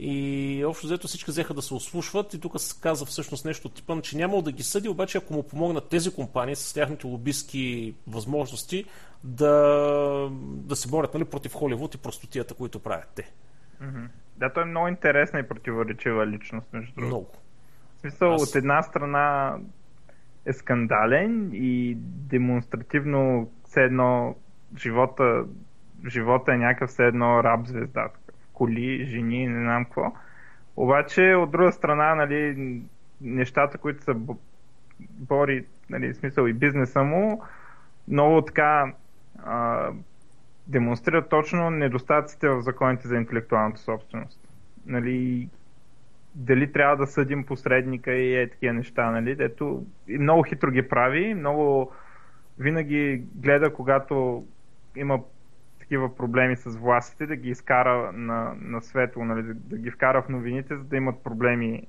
И 0.00 0.64
общо 0.64 0.86
взето 0.86 1.08
всички 1.08 1.30
взеха 1.30 1.54
да 1.54 1.62
се 1.62 1.74
ослушват 1.74 2.34
и 2.34 2.40
тук 2.40 2.60
се 2.60 2.74
каза 2.80 3.04
всъщност 3.04 3.44
нещо 3.44 3.68
от 3.68 3.74
типа, 3.74 4.00
че 4.00 4.16
нямало 4.16 4.42
да 4.42 4.52
ги 4.52 4.62
съди, 4.62 4.88
обаче 4.88 5.18
ако 5.18 5.32
му 5.32 5.42
помогнат 5.42 5.88
тези 5.88 6.10
компании 6.10 6.56
с 6.56 6.74
тяхните 6.74 7.06
лобистки 7.06 7.94
възможности 8.06 8.84
да, 9.24 10.28
да 10.42 10.76
се 10.76 10.88
борят 10.88 11.14
нали, 11.14 11.24
против 11.24 11.54
Холивуд 11.54 11.94
и 11.94 11.98
простотията, 11.98 12.54
които 12.54 12.82
правят 12.82 13.08
те. 13.14 13.32
Mm-hmm. 13.82 14.08
Да, 14.36 14.52
той 14.52 14.62
е 14.62 14.66
много 14.66 14.88
интересна 14.88 15.40
и 15.40 15.48
противоречива 15.48 16.26
личност, 16.26 16.72
между 16.72 16.94
другото. 16.94 17.06
Много. 17.06 17.30
В 17.96 18.00
смисъл, 18.00 18.34
Аз... 18.34 18.48
от 18.48 18.56
една 18.56 18.82
страна 18.82 19.56
е 20.46 20.52
скандален 20.52 21.50
и 21.52 21.94
демонстративно 22.00 23.50
все 23.64 23.82
едно 23.82 24.36
живота, 24.76 25.44
живота 26.06 26.52
е 26.52 26.58
някакъв 26.58 26.90
все 26.90 27.06
едно 27.06 27.44
раб 27.44 27.66
звезда. 27.66 28.08
Коли, 28.52 29.06
жени, 29.06 29.46
не 29.46 29.60
знам 29.60 29.84
какво. 29.84 30.12
Обаче, 30.76 31.34
от 31.34 31.50
друга 31.50 31.72
страна, 31.72 32.14
нали, 32.14 32.72
нещата, 33.20 33.78
които 33.78 34.04
са 34.04 34.14
бори, 35.00 35.66
нали, 35.90 36.14
смисъл 36.14 36.46
и 36.46 36.52
бизнеса 36.52 37.02
му, 37.02 37.42
много 38.08 38.42
така 38.42 38.92
а, 39.44 39.90
демонстрират 40.66 41.28
точно 41.28 41.70
недостатъците 41.70 42.48
в 42.48 42.60
законите 42.60 43.08
за 43.08 43.16
интелектуалната 43.16 43.80
собственост. 43.80 44.40
Нали, 44.86 45.48
дали 46.34 46.72
трябва 46.72 46.96
да 46.96 47.06
съдим 47.06 47.44
посредника 47.44 48.12
и 48.12 48.36
е 48.36 48.50
такива 48.50 48.72
неща, 48.72 49.10
нали? 49.10 49.36
Ето, 49.38 49.86
и 50.08 50.18
много 50.18 50.42
хитро 50.42 50.70
ги 50.70 50.88
прави, 50.88 51.34
много 51.34 51.92
винаги 52.58 53.22
гледа, 53.34 53.72
когато 53.72 54.44
има 54.96 55.20
такива 55.78 56.16
проблеми 56.16 56.56
с 56.56 56.76
властите, 56.76 57.26
да 57.26 57.36
ги 57.36 57.50
изкара 57.50 58.12
на, 58.12 58.54
на 58.60 58.82
светло, 58.82 59.24
нали? 59.24 59.42
да, 59.42 59.54
да 59.54 59.78
ги 59.78 59.90
вкара 59.90 60.22
в 60.22 60.28
новините, 60.28 60.76
за 60.76 60.84
да 60.84 60.96
имат 60.96 61.22
проблеми 61.24 61.86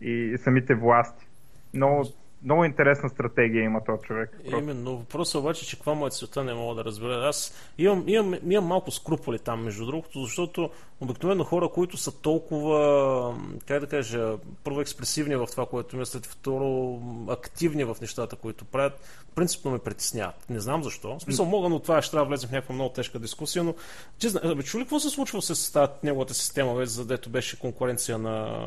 и, 0.00 0.10
и 0.10 0.38
самите 0.38 0.74
власти. 0.74 1.28
Много 1.74 2.04
много 2.44 2.64
интересна 2.64 3.08
стратегия 3.08 3.64
има 3.64 3.84
този 3.84 4.02
човек. 4.02 4.30
Просто. 4.44 4.58
Именно. 4.58 4.96
Въпросът 4.96 5.34
е 5.34 5.38
обаче, 5.38 5.66
че 5.66 5.76
каква 5.76 5.94
му 5.94 6.06
е 6.06 6.10
целта, 6.10 6.44
не 6.44 6.54
мога 6.54 6.74
да 6.74 6.84
разбера. 6.84 7.28
Аз 7.28 7.54
имам, 7.78 8.04
имам, 8.06 8.34
имам 8.48 8.64
малко 8.64 8.90
скруполи 8.90 9.38
там, 9.38 9.64
между 9.64 9.86
другото, 9.86 10.22
защото 10.22 10.70
обикновено 11.00 11.44
хора, 11.44 11.68
които 11.68 11.96
са 11.96 12.20
толкова, 12.20 13.38
как 13.66 13.80
да 13.80 13.86
кажа, 13.86 14.34
първо 14.64 14.80
експресивни 14.80 15.36
в 15.36 15.46
това, 15.46 15.66
което 15.66 15.96
мислят, 15.96 16.26
второ 16.26 17.00
активни 17.28 17.84
в 17.84 17.96
нещата, 18.00 18.36
които 18.36 18.64
правят, 18.64 19.00
принципно 19.34 19.70
ме 19.70 19.78
притесняват. 19.78 20.50
Не 20.50 20.60
знам 20.60 20.82
защо. 20.82 21.18
В 21.18 21.22
смисъл 21.22 21.46
мога, 21.46 21.68
но 21.68 21.80
това 21.80 22.02
ще 22.02 22.10
трябва 22.10 22.24
да 22.24 22.28
влезем 22.28 22.48
в 22.48 22.52
някаква 22.52 22.74
много 22.74 22.92
тежка 22.92 23.18
дискусия, 23.18 23.64
но 23.64 23.74
че, 24.18 24.28
бе, 24.56 24.62
чули 24.62 24.84
какво 24.84 25.00
се 25.00 25.10
случва 25.10 25.42
с 25.42 25.72
тази 25.72 25.92
неговата 26.02 26.34
система, 26.34 26.74
бе, 26.74 26.86
за 26.86 27.06
дето 27.06 27.30
беше 27.30 27.58
конкуренция 27.58 28.18
на 28.18 28.58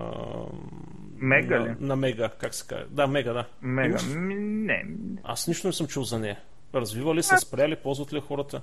Мега 1.22 1.60
ли? 1.60 1.70
На, 1.70 1.76
на 1.80 1.96
Мега, 1.96 2.30
как 2.30 2.56
се 2.56 2.68
казва. 2.68 2.86
Да, 2.90 3.08
Мега, 3.08 3.34
да. 3.34 3.46
Мега, 3.70 3.98
не. 4.16 4.86
Аз 5.24 5.48
нищо 5.48 5.68
не 5.68 5.74
съм 5.74 5.88
чул 5.88 6.04
за 6.04 6.20
нея. 6.20 6.38
Развива 6.76 7.16
ли 7.16 7.24
се, 7.24 7.38
спряли, 7.38 7.76
ползват 7.76 8.14
ли 8.14 8.22
хората? 8.28 8.62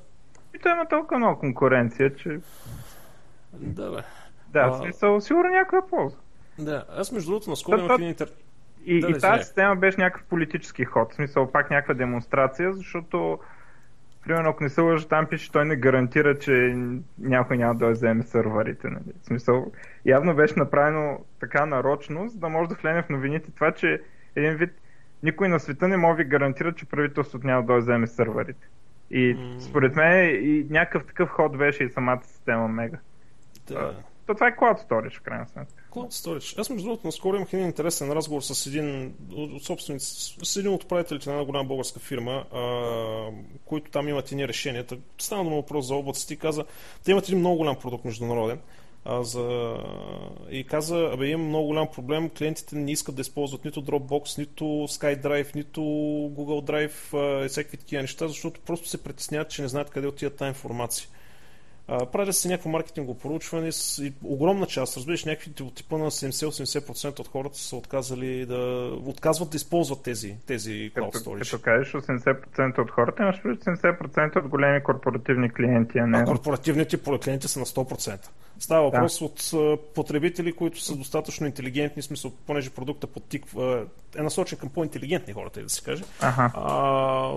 И 0.57 0.59
той 0.59 0.73
има 0.73 0.89
толкова 0.89 1.19
много 1.19 1.41
конкуренция, 1.41 2.17
че... 2.17 2.41
Да, 3.53 3.91
бе. 3.91 4.03
Да, 4.49 4.69
в 4.69 4.79
смисъл, 4.79 5.21
сигурно 5.21 5.51
някоя 5.51 5.87
полза. 5.87 6.17
Да, 6.59 6.85
аз 6.91 7.13
между 7.13 7.31
другото 7.31 7.51
наскоро 7.51 7.79
имах 7.79 7.93
един 7.95 8.09
интер... 8.09 8.29
И, 8.85 9.01
да, 9.01 9.11
и 9.11 9.13
тази 9.13 9.45
система 9.45 9.77
беше 9.77 10.01
някакъв 10.01 10.27
политически 10.27 10.85
ход, 10.85 11.13
в 11.13 11.15
смисъл 11.15 11.53
пак 11.53 11.71
някаква 11.71 11.95
демонстрация, 11.95 12.73
защото 12.73 13.39
примерно 14.25 14.51
ако 14.51 14.63
не 14.63 14.69
се 14.69 14.81
лъжа, 14.81 15.09
там 15.09 15.27
пише, 15.27 15.53
той 15.53 15.65
не 15.65 15.77
гарантира, 15.77 16.39
че 16.39 16.77
някой 17.19 17.57
няма 17.57 17.75
да 17.75 17.91
вземе 17.91 18.23
сървърите. 18.23 18.89
Нали? 18.89 19.13
В 19.23 19.27
смисъл, 19.27 19.73
явно 20.05 20.35
беше 20.35 20.55
направено 20.59 21.19
така 21.41 21.67
нарочно, 21.67 22.29
за 22.29 22.39
да 22.39 22.49
може 22.49 22.69
да 22.69 22.75
влезе 22.75 23.03
в 23.03 23.09
новините 23.09 23.51
това, 23.51 23.73
че 23.73 24.03
един 24.37 24.55
вид 24.55 24.71
никой 25.23 25.49
на 25.49 25.61
света 25.61 25.89
не 25.89 25.97
може 25.97 26.17
да 26.17 26.23
ви 26.23 26.29
гарантира, 26.29 26.75
че 26.75 26.87
правителството 26.87 27.47
няма 27.47 27.63
да 27.63 27.79
вземе 27.79 28.07
сървърите. 28.07 28.69
И 29.11 29.37
според 29.61 29.97
мен 29.97 30.45
и 30.45 30.67
някакъв 30.71 31.07
такъв 31.07 31.29
ход 31.29 31.59
беше 31.59 31.85
и 31.85 31.91
самата 31.91 32.21
система 32.25 32.69
Мега. 32.69 32.99
Да. 33.69 33.95
То 34.27 34.35
това 34.35 34.49
е 34.49 34.57
Cloud 34.57 34.89
Storage, 34.89 35.19
в 35.19 35.23
крайна 35.23 35.47
сметка. 35.49 35.85
Cloud 35.91 36.11
Storage. 36.11 36.61
Аз, 36.61 36.71
между 36.71 36.87
другото, 36.89 37.07
наскоро 37.07 37.37
имах 37.37 37.53
един 37.53 37.67
интересен 37.67 38.13
разговор 38.13 38.43
с 38.43 38.67
един 38.67 39.15
от 39.33 39.65
собственици, 39.65 40.37
с 40.43 40.57
един 40.57 40.73
от 40.73 40.85
управителите 40.85 41.29
на 41.29 41.35
една 41.35 41.47
голяма 41.47 41.65
българска 41.65 42.01
фирма, 42.01 42.45
а, 42.55 42.63
които 43.65 43.91
там 43.91 44.09
имат 44.09 44.33
едни 44.33 44.49
решения. 44.49 44.85
Стана 45.19 45.45
на 45.45 45.57
въпрос 45.57 45.87
за 45.87 45.95
облаците 45.95 46.35
и 46.35 46.37
каза, 46.37 46.65
те 47.05 47.11
имат 47.11 47.29
един 47.29 47.39
много 47.39 47.57
голям 47.57 47.77
продукт 47.77 48.05
международен. 48.05 48.59
А, 49.09 49.23
за... 49.23 49.77
И 50.51 50.65
каза, 50.65 51.11
абе 51.13 51.27
има 51.27 51.45
много 51.45 51.67
голям 51.67 51.89
проблем, 51.95 52.31
клиентите 52.39 52.77
не 52.77 52.93
искат 52.93 53.15
да 53.15 53.21
използват 53.21 53.65
нито 53.65 53.83
Dropbox, 53.83 54.39
нито 54.39 54.65
SkyDrive, 54.65 55.55
нито 55.55 55.81
Google 56.37 56.71
Drive 56.71 57.45
и 57.45 57.49
всякакви 57.49 57.77
такива 57.77 58.03
неща, 58.03 58.29
защото 58.29 58.61
просто 58.61 58.89
се 58.89 59.03
притесняват, 59.03 59.51
че 59.51 59.63
не 59.63 59.69
знаят 59.69 59.91
къде 59.91 60.07
отиват 60.07 60.37
тази 60.37 60.49
информация. 60.49 61.09
Прави 62.13 62.33
се 62.33 62.49
някакво 62.49 62.71
маркетинго 62.71 63.19
проучване 63.19 63.73
с 63.73 64.05
и 64.05 64.13
огромна 64.25 64.67
част, 64.67 64.97
разбираш, 64.97 65.25
някакви 65.25 65.53
типа 65.75 65.99
на 65.99 66.11
70-80% 66.11 67.21
от 67.21 67.29
хората 67.29 67.59
са 67.59 67.77
отказали 67.77 68.47
да 68.47 68.91
отказват 69.05 69.51
да 69.51 69.57
използват 69.57 70.03
тези, 70.03 70.37
тези 70.47 70.71
cloud 70.71 71.15
storage. 71.15 71.39
Като, 71.39 71.51
като 71.51 71.63
кажеш 71.63 71.93
80% 71.93 72.79
от 72.79 72.91
хората, 72.91 73.23
имаш 73.23 73.37
70% 73.37 74.37
от 74.37 74.49
големи 74.49 74.83
корпоративни 74.83 75.51
клиенти, 75.51 75.99
а 75.99 76.07
не... 76.07 76.19
А 76.19 76.25
корпоративните 76.25 76.99
клиенти 77.25 77.49
са 77.49 77.59
на 77.59 77.67
100%. 77.67 78.29
Става 78.59 78.91
въпрос 78.91 79.19
да. 79.19 79.25
от 79.25 79.53
потребители, 79.95 80.53
които 80.53 80.81
са 80.81 80.97
достатъчно 80.97 81.47
интелигентни, 81.47 82.03
смисъл, 82.03 82.33
понеже 82.47 82.71
продукта 82.71 83.07
подтиква, 83.07 83.87
е 84.17 84.23
насочен 84.23 84.59
към 84.59 84.69
по-интелигентни 84.69 85.33
хората, 85.33 85.63
да 85.63 85.69
се 85.69 85.83
каже. 85.83 86.05
Ага. 86.21 86.51
А, 86.55 87.33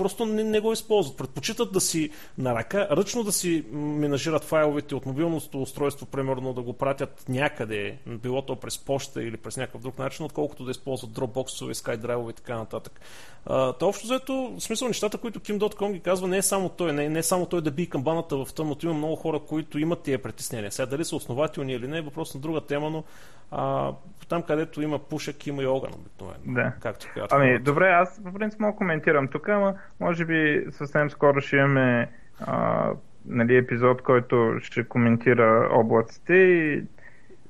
просто 0.00 0.26
не, 0.26 0.44
не 0.44 0.60
го 0.60 0.72
използват. 0.72 1.16
Предпочитат 1.16 1.72
да 1.72 1.80
си 1.80 2.10
на 2.38 2.54
ръка, 2.54 2.88
ръчно 2.90 3.24
да 3.24 3.32
си 3.32 3.64
менажират 3.72 4.44
файловете 4.44 4.94
от 4.94 5.06
мобилното 5.06 5.62
устройство, 5.62 6.06
примерно 6.06 6.52
да 6.52 6.62
го 6.62 6.72
пратят 6.72 7.24
някъде, 7.28 7.98
било 8.06 8.42
то 8.42 8.56
през 8.56 8.78
почта 8.78 9.22
или 9.22 9.36
през 9.36 9.56
някакъв 9.56 9.82
друг 9.82 9.98
начин, 9.98 10.26
отколкото 10.26 10.64
да 10.64 10.70
използват 10.70 11.10
Dropbox, 11.10 11.72
SkyDrive 11.72 12.30
и 12.30 12.32
така 12.32 12.58
нататък. 12.58 13.00
Та 13.46 13.86
общо 13.86 14.06
взето, 14.06 14.54
в 14.58 14.62
смисъл 14.62 14.88
нещата, 14.88 15.18
които 15.18 15.40
Kim.com 15.40 15.92
ги 15.92 16.00
казва, 16.00 16.28
не 16.28 16.36
е 16.36 16.42
само 16.42 16.68
той, 16.68 16.92
не, 16.92 17.08
не 17.08 17.18
е 17.18 17.22
само 17.22 17.46
той 17.46 17.60
да 17.62 17.70
би 17.70 17.88
камбаната 17.88 18.44
в 18.44 18.54
тъмното, 18.54 18.86
има 18.86 18.94
много 18.94 19.16
хора, 19.16 19.40
които 19.40 19.78
имат 19.78 20.02
тия 20.02 20.22
притеснения. 20.22 20.72
Сега 20.72 20.86
дали 20.86 21.04
са 21.04 21.16
основателни 21.16 21.72
или 21.72 21.88
не 21.88 21.98
е 21.98 22.02
въпрос 22.02 22.34
на 22.34 22.40
друга 22.40 22.60
тема, 22.60 22.90
но 22.90 23.04
а, 23.50 23.92
там 24.30 24.42
където 24.42 24.82
има 24.82 24.98
пушек, 24.98 25.46
има 25.46 25.62
и 25.62 25.66
огън 25.66 25.90
обикновено. 25.94 26.38
Да. 26.44 26.72
Както 26.80 27.06
казват. 27.14 27.32
Ами, 27.32 27.58
добре, 27.58 27.88
аз 27.88 28.20
по 28.24 28.32
принцип 28.32 28.60
мога 28.60 28.76
коментирам 28.76 29.28
тук, 29.28 29.48
ама 29.48 29.74
може 30.00 30.24
би 30.24 30.66
съвсем 30.70 31.10
скоро 31.10 31.40
ще 31.40 31.56
имаме 31.56 32.10
а, 32.46 32.90
нали, 33.26 33.56
епизод, 33.56 34.02
който 34.02 34.54
ще 34.60 34.88
коментира 34.88 35.68
облаците 35.72 36.34
и 36.34 36.84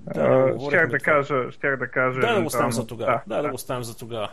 да, 0.00 0.54
щях 0.68 0.88
да, 0.88 0.98
кажа, 0.98 1.52
щях 1.52 1.76
да 1.76 1.88
кажа. 1.88 2.20
Да, 2.20 2.34
да 2.34 2.40
го 2.40 2.46
оставим 2.46 2.72
за 2.72 2.86
тогава. 2.86 3.12
Да, 3.12 3.22
да, 3.26 3.36
да, 3.36 3.42
да 3.42 3.48
го 3.48 3.54
оставим 3.54 3.82
за 3.84 3.98
тогава. 3.98 4.30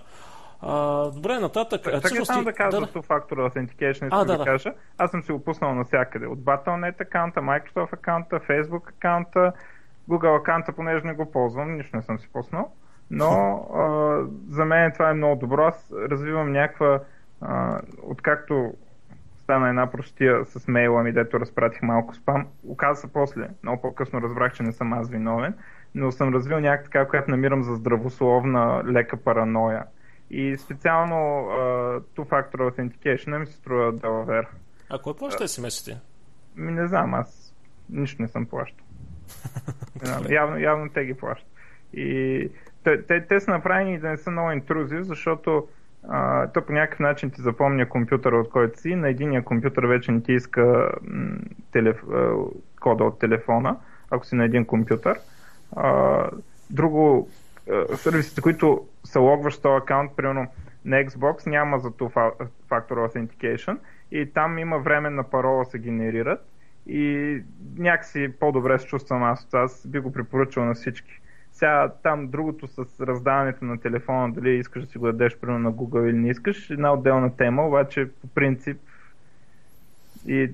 А, 0.62 1.06
добре, 1.12 1.39
нататък. 1.39 1.84
Така 1.84 2.25
само 2.25 2.44
да 2.44 2.54
кажа 2.54 2.80
да, 2.80 2.88
да. 2.94 3.01
фактора 3.01 3.50
Authentication, 3.50 4.08
а, 4.12 4.18
да, 4.18 4.25
да, 4.25 4.38
да. 4.38 4.44
кажа. 4.44 4.74
Аз 4.98 5.12
съм 5.12 5.24
си 5.24 5.32
го 5.32 5.44
пуснал 5.44 5.75
навсякъде. 5.75 6.27
От 6.27 6.39
Battle.net 6.39 7.01
аккаунта, 7.01 7.39
Microsoft 7.39 7.94
аккаунта, 7.94 8.39
Facebook 8.39 8.89
аккаунта, 8.89 9.54
Google 10.10 10.40
аккаунта, 10.40 10.72
понеже 10.72 11.08
не 11.08 11.14
го 11.14 11.32
ползвам, 11.32 11.76
нищо 11.76 11.96
не 11.96 12.02
съм 12.02 12.20
си 12.20 12.30
пуснал. 12.34 12.72
Но 13.12 13.30
а, 13.76 14.22
за 14.50 14.66
мен 14.66 14.92
това 14.92 15.10
е 15.10 15.14
много 15.14 15.40
добро. 15.40 15.64
Аз 15.64 15.92
развивам 15.92 16.52
някаква, 16.52 17.00
а, 17.42 17.82
откакто 18.04 18.74
стана 19.48 19.70
една 19.70 19.92
простия 19.92 20.46
с 20.46 20.68
мейла 20.68 21.04
ми, 21.04 21.12
дето 21.12 21.40
разпратих 21.40 21.82
малко 21.82 22.16
спам. 22.16 22.48
Оказа 22.68 23.02
се 23.02 23.14
после, 23.14 23.50
много 23.64 23.82
по-късно 23.82 24.22
разбрах, 24.22 24.54
че 24.54 24.64
не 24.64 24.72
съм 24.72 24.94
аз 24.94 25.10
виновен, 25.10 25.54
но 25.96 26.12
съм 26.12 26.34
развил 26.34 26.60
някаква, 26.60 27.06
която 27.06 27.32
намирам 27.32 27.64
за 27.64 27.76
здравословна 27.76 28.84
лека 28.86 29.18
параноя. 29.18 29.86
И 30.30 30.58
специално 30.58 31.16
uh, 31.16 32.00
Two-Factor 32.00 32.56
Authentication 32.56 33.38
ми 33.38 33.46
се 33.46 33.54
струва 33.54 33.94
Delaware. 33.94 34.48
А 34.90 35.00
кой 35.00 35.16
плаща 35.16 35.48
SMS-ите? 35.48 35.98
Ми 36.56 36.72
не 36.72 36.88
знам, 36.88 37.14
аз 37.14 37.56
нищо 37.90 38.22
не 38.22 38.28
съм 38.28 38.46
плащал. 38.46 38.87
Явно, 40.29 40.60
явно 40.60 40.89
те 40.89 41.06
ги 41.06 41.13
плащат. 41.13 41.50
И 41.94 42.50
те, 42.84 43.01
те, 43.01 43.27
те 43.27 43.39
са 43.39 43.51
направени 43.51 44.00
да 44.00 44.10
не 44.10 44.17
са 44.17 44.32
много 44.32 44.51
интрузив, 44.51 45.01
защото 45.01 45.67
а, 46.10 46.48
то 46.48 46.62
по 46.65 46.74
някакъв 46.74 47.00
начин 47.00 47.32
ти 47.32 47.41
запомня 47.41 47.89
компютъра, 47.89 48.39
от 48.39 48.50
който 48.50 48.79
си. 48.79 48.96
На 48.96 49.10
единия 49.10 49.44
компютър 49.44 49.86
вече 49.86 50.12
не 50.12 50.22
ти 50.22 50.34
иска 50.34 50.91
м, 51.01 51.38
телеф, 51.72 52.03
а, 52.13 52.34
кода 52.79 53.03
от 53.03 53.20
телефона, 53.20 53.77
ако 54.12 54.25
си 54.25 54.36
на 54.36 54.46
един 54.46 54.65
компютър. 54.65 55.20
А, 55.75 56.24
друго, 56.70 57.29
а, 57.72 57.98
сервисите, 57.98 58.41
които 58.41 58.88
се 59.03 59.20
логваш 59.20 59.58
този 59.58 59.77
акаунт, 59.77 60.12
примерно 60.15 60.48
на 60.86 60.96
Xbox 60.96 61.48
няма 61.48 61.79
за 61.79 61.91
това 61.91 62.32
Factor 62.70 63.08
Authentication 63.08 63.77
и 64.12 64.34
там 64.34 64.60
има 64.60 64.77
временна 64.77 65.24
парола 65.24 65.65
се 65.65 65.79
генерират 65.79 66.46
и 66.88 67.41
някакси 67.77 68.34
по-добре 68.39 68.79
се 68.79 68.86
чувствам 68.86 69.24
аз. 69.24 69.53
Аз 69.53 69.88
би 69.88 70.00
го 70.00 70.12
препоръчал 70.12 70.65
на 70.65 70.74
всички. 70.74 71.22
Сега 71.51 71.94
там 72.03 72.27
другото 72.27 72.67
с 72.67 73.01
раздаването 73.01 73.65
на 73.65 73.79
телефона, 73.79 74.34
дали 74.34 74.50
искаш 74.50 74.84
да 74.84 74.91
си 74.91 74.98
го 74.98 75.06
дадеш 75.06 75.38
примерно 75.38 75.60
на 75.60 75.74
Google 75.74 76.10
или 76.10 76.17
не 76.17 76.29
искаш, 76.29 76.70
една 76.70 76.94
отделна 76.94 77.36
тема, 77.36 77.67
обаче 77.67 78.10
по 78.22 78.27
принцип 78.27 78.77
и, 80.27 80.51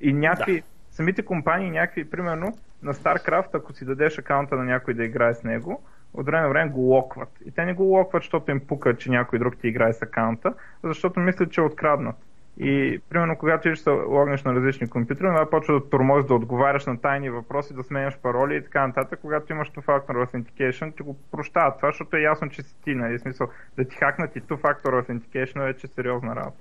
и 0.00 0.12
някакви, 0.12 0.60
да. 0.60 0.66
самите 0.90 1.22
компании, 1.22 1.70
някакви, 1.70 2.10
примерно 2.10 2.58
на 2.82 2.94
StarCraft, 2.94 3.54
ако 3.54 3.72
си 3.72 3.84
дадеш 3.84 4.18
акаунта 4.18 4.56
на 4.56 4.64
някой 4.64 4.94
да 4.94 5.04
играе 5.04 5.34
с 5.34 5.44
него, 5.44 5.82
от 6.14 6.26
време 6.26 6.42
на 6.42 6.48
време 6.48 6.70
го 6.70 6.80
локват. 6.80 7.28
И 7.46 7.50
те 7.50 7.64
не 7.64 7.72
го 7.72 7.82
локват, 7.82 8.22
защото 8.22 8.50
им 8.50 8.60
пука, 8.66 8.96
че 8.96 9.10
някой 9.10 9.38
друг 9.38 9.56
ти 9.58 9.68
играе 9.68 9.92
с 9.92 10.02
акаунта, 10.02 10.54
защото 10.82 11.20
мислят, 11.20 11.52
че 11.52 11.60
е 11.60 11.64
откраднат. 11.64 12.16
И 12.58 13.00
примерно, 13.08 13.36
когато 13.38 13.70
ти 13.70 13.76
се 13.76 13.90
логнеш 13.90 14.44
на 14.44 14.54
различни 14.54 14.90
компютри, 14.90 15.26
това 15.26 15.50
почва 15.50 15.74
да 15.74 15.90
тормози 15.90 16.26
да 16.28 16.34
отговаряш 16.34 16.86
на 16.86 17.00
тайни 17.00 17.30
въпроси, 17.30 17.74
да 17.74 17.82
сменяш 17.82 18.18
пароли 18.18 18.56
и 18.56 18.62
така 18.62 18.86
нататък. 18.86 19.18
Когато 19.22 19.52
имаш 19.52 19.70
two-factor 19.70 20.26
authentication, 20.26 20.96
ти 20.96 21.02
го 21.02 21.16
прощават 21.30 21.76
това, 21.76 21.88
защото 21.88 22.16
е 22.16 22.20
ясно, 22.20 22.48
че 22.48 22.62
си 22.62 22.76
ти, 22.84 22.94
нали? 22.94 23.18
Смисъл, 23.18 23.48
да 23.76 23.84
ти 23.84 23.96
хакнат 23.96 24.36
и 24.36 24.42
two-factor 24.42 24.84
authentication 24.84 25.56
е 25.62 25.64
вече 25.64 25.86
сериозна 25.86 26.36
работа. 26.36 26.56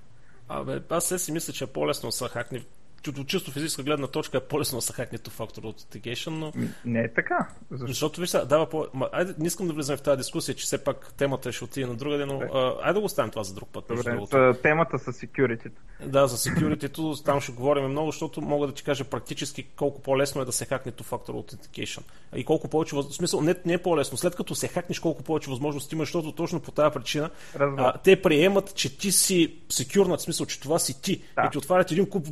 Абе, 0.49 0.79
аз 0.89 1.05
се 1.05 1.19
си 1.19 1.31
мисля, 1.31 1.53
че 1.53 1.63
е 1.63 1.67
по-лесно 1.67 2.11
са 2.11 2.29
хакни 2.29 2.65
от 3.07 3.27
чисто 3.27 3.51
физическа 3.51 3.83
гледна 3.83 4.07
точка 4.07 4.37
е 4.37 4.41
по-лесно 4.41 4.77
да 4.77 4.81
се 4.81 4.93
хакне 4.93 5.17
фактор 5.29 5.63
authentication, 5.63 6.29
но... 6.29 6.53
Не 6.85 6.99
е 6.99 7.13
така. 7.13 7.49
Защо? 7.71 7.87
Защото, 7.87 8.21
виж, 8.21 8.29
дава 8.29 8.69
по... 8.69 8.87
Ма, 8.93 9.09
айде, 9.11 9.33
не 9.39 9.47
искам 9.47 9.67
да 9.67 9.73
влизаме 9.73 9.97
в 9.97 10.01
тази 10.01 10.17
дискусия, 10.17 10.55
че 10.55 10.65
все 10.65 10.83
пак 10.83 11.13
темата 11.17 11.51
ще 11.51 11.63
отиде 11.63 11.87
на 11.87 11.95
друга, 11.95 12.25
но 12.25 12.41
а, 12.41 12.75
айде 12.81 12.93
да 12.93 12.99
го 12.99 13.05
оставим 13.05 13.31
това 13.31 13.43
за 13.43 13.53
друг 13.53 13.69
път. 13.69 13.85
Добре, 13.87 14.53
темата 14.61 14.99
с 14.99 15.05
security. 15.05 15.71
Да, 16.05 16.27
за 16.27 16.37
security 16.37 17.25
там 17.25 17.41
ще 17.41 17.51
говорим 17.51 17.89
много, 17.89 18.11
защото 18.11 18.41
мога 18.41 18.67
да 18.67 18.73
ти 18.73 18.83
кажа 18.83 19.03
практически 19.03 19.63
колко 19.63 20.01
по-лесно 20.01 20.41
е 20.41 20.45
да 20.45 20.51
се 20.51 20.65
хакне 20.65 20.91
фактор 21.03 21.33
authentication. 21.33 22.01
И 22.35 22.43
колко 22.43 22.67
повече, 22.67 22.95
в 22.95 23.03
смисъл, 23.03 23.41
не, 23.41 23.55
не 23.65 23.73
е 23.73 23.77
по-лесно. 23.77 24.17
След 24.17 24.35
като 24.35 24.55
се 24.55 24.67
хакнеш, 24.67 24.99
колко 24.99 25.23
повече 25.23 25.49
възможности 25.49 25.95
имаш, 25.95 26.07
защото 26.07 26.31
точно 26.31 26.59
по 26.59 26.71
тази 26.71 26.93
причина 26.93 27.29
а, 27.59 27.97
те 27.97 28.21
приемат, 28.21 28.75
че 28.75 28.97
ти 28.97 29.11
си 29.11 29.55
секюрнат, 29.69 30.19
в 30.19 30.23
смисъл, 30.23 30.45
че 30.45 30.59
това 30.59 30.79
си 30.79 31.01
ти. 31.01 31.23
Да. 31.35 31.43
И 31.47 31.49
ти 31.51 31.57
отварят 31.57 31.91
един 31.91 32.09
куп 32.09 32.27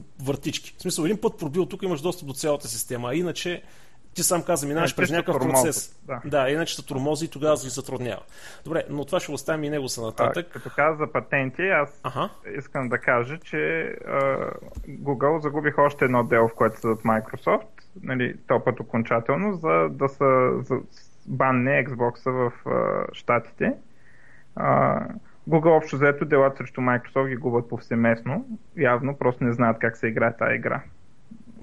въртички. 0.59 0.75
В 0.77 0.81
смисъл, 0.81 1.03
един 1.03 1.21
път 1.21 1.39
пробил, 1.39 1.65
тук 1.65 1.83
имаш 1.83 2.01
достъп 2.01 2.27
до 2.27 2.33
цялата 2.33 2.67
система. 2.67 3.09
А 3.09 3.15
иначе 3.15 3.63
ти 4.13 4.23
сам 4.23 4.43
каза, 4.43 4.67
минаваш 4.67 4.95
през 4.95 5.11
някакъв 5.11 5.39
процес. 5.39 5.99
Да. 6.07 6.21
да, 6.25 6.49
иначе 6.49 6.75
се 6.75 6.85
тормози 6.85 7.25
и 7.25 7.27
тогава 7.27 7.57
се 7.57 7.69
затруднява. 7.69 8.21
Добре, 8.65 8.83
но 8.89 9.05
това 9.05 9.19
ще 9.19 9.31
оставим 9.31 9.63
и 9.63 9.69
него 9.69 9.89
са 9.89 10.01
нататък. 10.01 10.47
А, 10.49 10.53
като 10.53 10.69
каза 10.75 10.97
за 10.97 11.11
патенти, 11.11 11.61
аз 11.61 11.99
ага. 12.03 12.29
искам 12.57 12.89
да 12.89 12.97
кажа, 12.97 13.37
че 13.37 13.55
uh, 13.55 14.51
Google 14.89 15.41
загубих 15.41 15.77
още 15.77 16.05
едно 16.05 16.23
дело, 16.23 16.47
в 16.47 16.53
което 16.53 16.79
са 16.79 16.87
от 16.87 17.03
Microsoft, 17.03 17.67
нали, 18.03 18.35
то 18.47 18.63
път 18.63 18.79
окончателно, 18.79 19.53
за 19.53 19.87
да 19.91 20.09
са 20.09 20.51
за 20.61 20.75
банне 21.25 21.85
Xbox 21.85 22.31
в 22.31 22.53
uh, 22.65 23.13
Штатите. 23.13 23.73
Uh, 24.57 25.07
Google 25.49 25.77
общо 25.77 25.95
взето 25.95 26.25
делата 26.25 26.57
срещу 26.57 26.81
Microsoft 26.81 27.29
ги 27.29 27.35
губят 27.35 27.69
повсеместно. 27.69 28.45
Явно 28.77 29.17
просто 29.17 29.43
не 29.43 29.53
знаят 29.53 29.79
как 29.79 29.97
се 29.97 30.07
играе 30.07 30.37
тази 30.37 30.55
игра. 30.55 30.81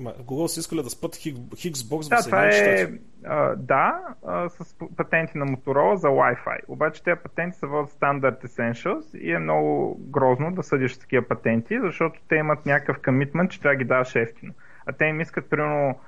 Google 0.00 0.46
си 0.46 0.60
искали 0.60 0.82
да 0.82 0.90
спът 0.90 1.14
Xbox 1.14 2.08
да, 2.08 2.22
в 2.22 2.24
това 2.24 2.46
е, 2.46 2.88
а, 3.24 3.56
Да, 3.56 4.00
а, 4.26 4.48
с 4.48 4.74
патенти 4.96 5.38
на 5.38 5.46
Motorola 5.46 5.94
за 5.94 6.08
Wi-Fi. 6.08 6.58
Обаче 6.68 7.02
тези 7.02 7.20
патенти 7.22 7.58
са 7.58 7.66
в 7.66 7.86
Standard 7.86 8.44
Essentials 8.44 9.18
и 9.18 9.32
е 9.32 9.38
много 9.38 9.96
грозно 10.00 10.52
да 10.52 10.62
съдиш 10.62 10.92
с 10.92 10.98
такива 10.98 11.28
патенти, 11.28 11.78
защото 11.80 12.20
те 12.28 12.34
имат 12.34 12.66
някакъв 12.66 13.02
комитмент, 13.04 13.50
че 13.50 13.60
трябва 13.60 13.74
да 13.74 13.78
ги 13.78 13.88
даваш 13.88 14.16
ефтино. 14.16 14.52
А 14.86 14.92
те 14.92 15.04
им 15.04 15.20
искат 15.20 15.50
примерно 15.50 15.98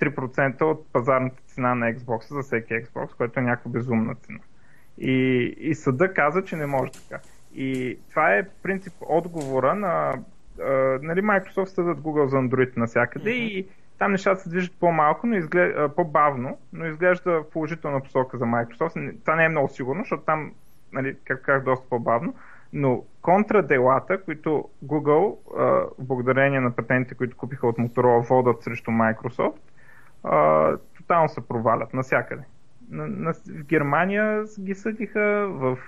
3% 0.00 0.62
от 0.62 0.92
пазарната 0.92 1.42
цена 1.46 1.74
на 1.74 1.94
Xbox 1.94 2.34
за 2.34 2.42
всеки 2.42 2.74
Xbox, 2.74 3.16
което 3.16 3.40
е 3.40 3.42
някаква 3.42 3.70
безумна 3.70 4.14
цена. 4.14 4.38
И, 4.98 5.44
и 5.58 5.74
съда 5.74 6.14
каза, 6.14 6.44
че 6.44 6.56
не 6.56 6.66
може 6.66 6.92
така. 6.92 7.22
И 7.54 7.98
това 8.10 8.34
е 8.34 8.48
принцип 8.62 8.92
отговора 9.00 9.74
на 9.74 10.18
нали, 11.02 11.22
Microsoft 11.22 11.64
съдат 11.64 11.98
Google 11.98 12.26
за 12.26 12.36
Android 12.36 12.76
навсякъде 12.76 13.30
mm-hmm. 13.30 13.48
и 13.50 13.66
там 13.98 14.12
нещата 14.12 14.40
се 14.40 14.48
движат 14.48 14.72
по-малко, 14.80 15.26
но 15.26 15.36
изглежда, 15.36 15.88
по-бавно, 15.96 16.58
но 16.72 16.86
изглежда 16.86 17.42
положителна 17.52 18.00
посока 18.00 18.38
за 18.38 18.44
Microsoft. 18.44 19.20
Това 19.20 19.36
не 19.36 19.44
е 19.44 19.48
много 19.48 19.68
сигурно, 19.68 20.02
защото 20.02 20.22
там, 20.22 20.52
нали, 20.92 21.16
как 21.24 21.42
казах, 21.42 21.64
доста 21.64 21.88
по-бавно. 21.88 22.34
Но 22.72 23.04
контраделата, 23.22 24.22
които 24.22 24.68
Google, 24.84 25.36
благодарение 25.98 26.60
на 26.60 26.70
патентите, 26.70 27.14
които 27.14 27.36
купиха 27.36 27.66
от 27.66 27.76
Motorola, 27.76 28.28
водат 28.28 28.62
срещу 28.62 28.90
Microsoft, 28.90 29.60
тотално 30.96 31.28
се 31.28 31.48
провалят 31.48 31.94
навсякъде. 31.94 32.42
На, 32.90 33.06
на, 33.08 33.32
в 33.32 33.64
Германия 33.64 34.44
ги 34.60 34.74
съдиха, 34.74 35.46
в 35.48 35.78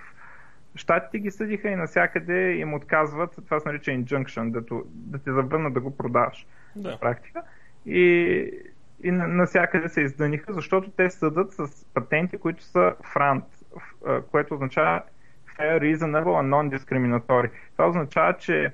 Штатите 0.74 1.18
ги 1.18 1.30
съдиха 1.30 1.68
и 1.68 1.76
навсякъде 1.76 2.52
им 2.52 2.74
отказват, 2.74 3.36
това 3.44 3.60
се 3.60 3.68
нарича 3.68 3.90
injunction, 3.90 4.50
да, 4.50 4.82
да 4.86 5.18
те 5.18 5.32
забранят 5.32 5.74
да 5.74 5.80
го 5.80 5.96
продаваш 5.96 6.46
да. 6.76 6.98
практика. 6.98 7.42
И, 7.86 8.50
и 9.02 9.10
навсякъде 9.10 9.88
се 9.88 10.00
издъниха, 10.00 10.52
защото 10.52 10.90
те 10.90 11.10
съдат 11.10 11.52
с 11.52 11.86
патенти, 11.94 12.38
които 12.38 12.62
са 12.62 12.94
франт, 13.12 13.44
което 14.30 14.54
означава 14.54 15.02
fair, 15.58 15.80
reasonable 15.80 16.24
and 16.24 16.48
non-discriminatory. 16.48 17.50
Това 17.72 17.88
означава, 17.88 18.36
че 18.36 18.72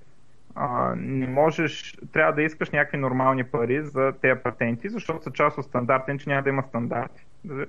а, 0.54 0.94
не 0.96 1.26
можеш, 1.26 1.98
трябва 2.12 2.32
да 2.32 2.42
искаш 2.42 2.70
някакви 2.70 2.98
нормални 2.98 3.44
пари 3.44 3.82
за 3.82 4.12
тези 4.20 4.40
патенти, 4.42 4.88
защото 4.88 5.22
са 5.22 5.32
част 5.32 5.58
от 5.58 5.64
стандарти, 5.64 6.18
че 6.18 6.28
няма 6.28 6.42
да 6.42 6.48
има 6.48 6.62
стандарти. 6.62 7.26
Да 7.44 7.66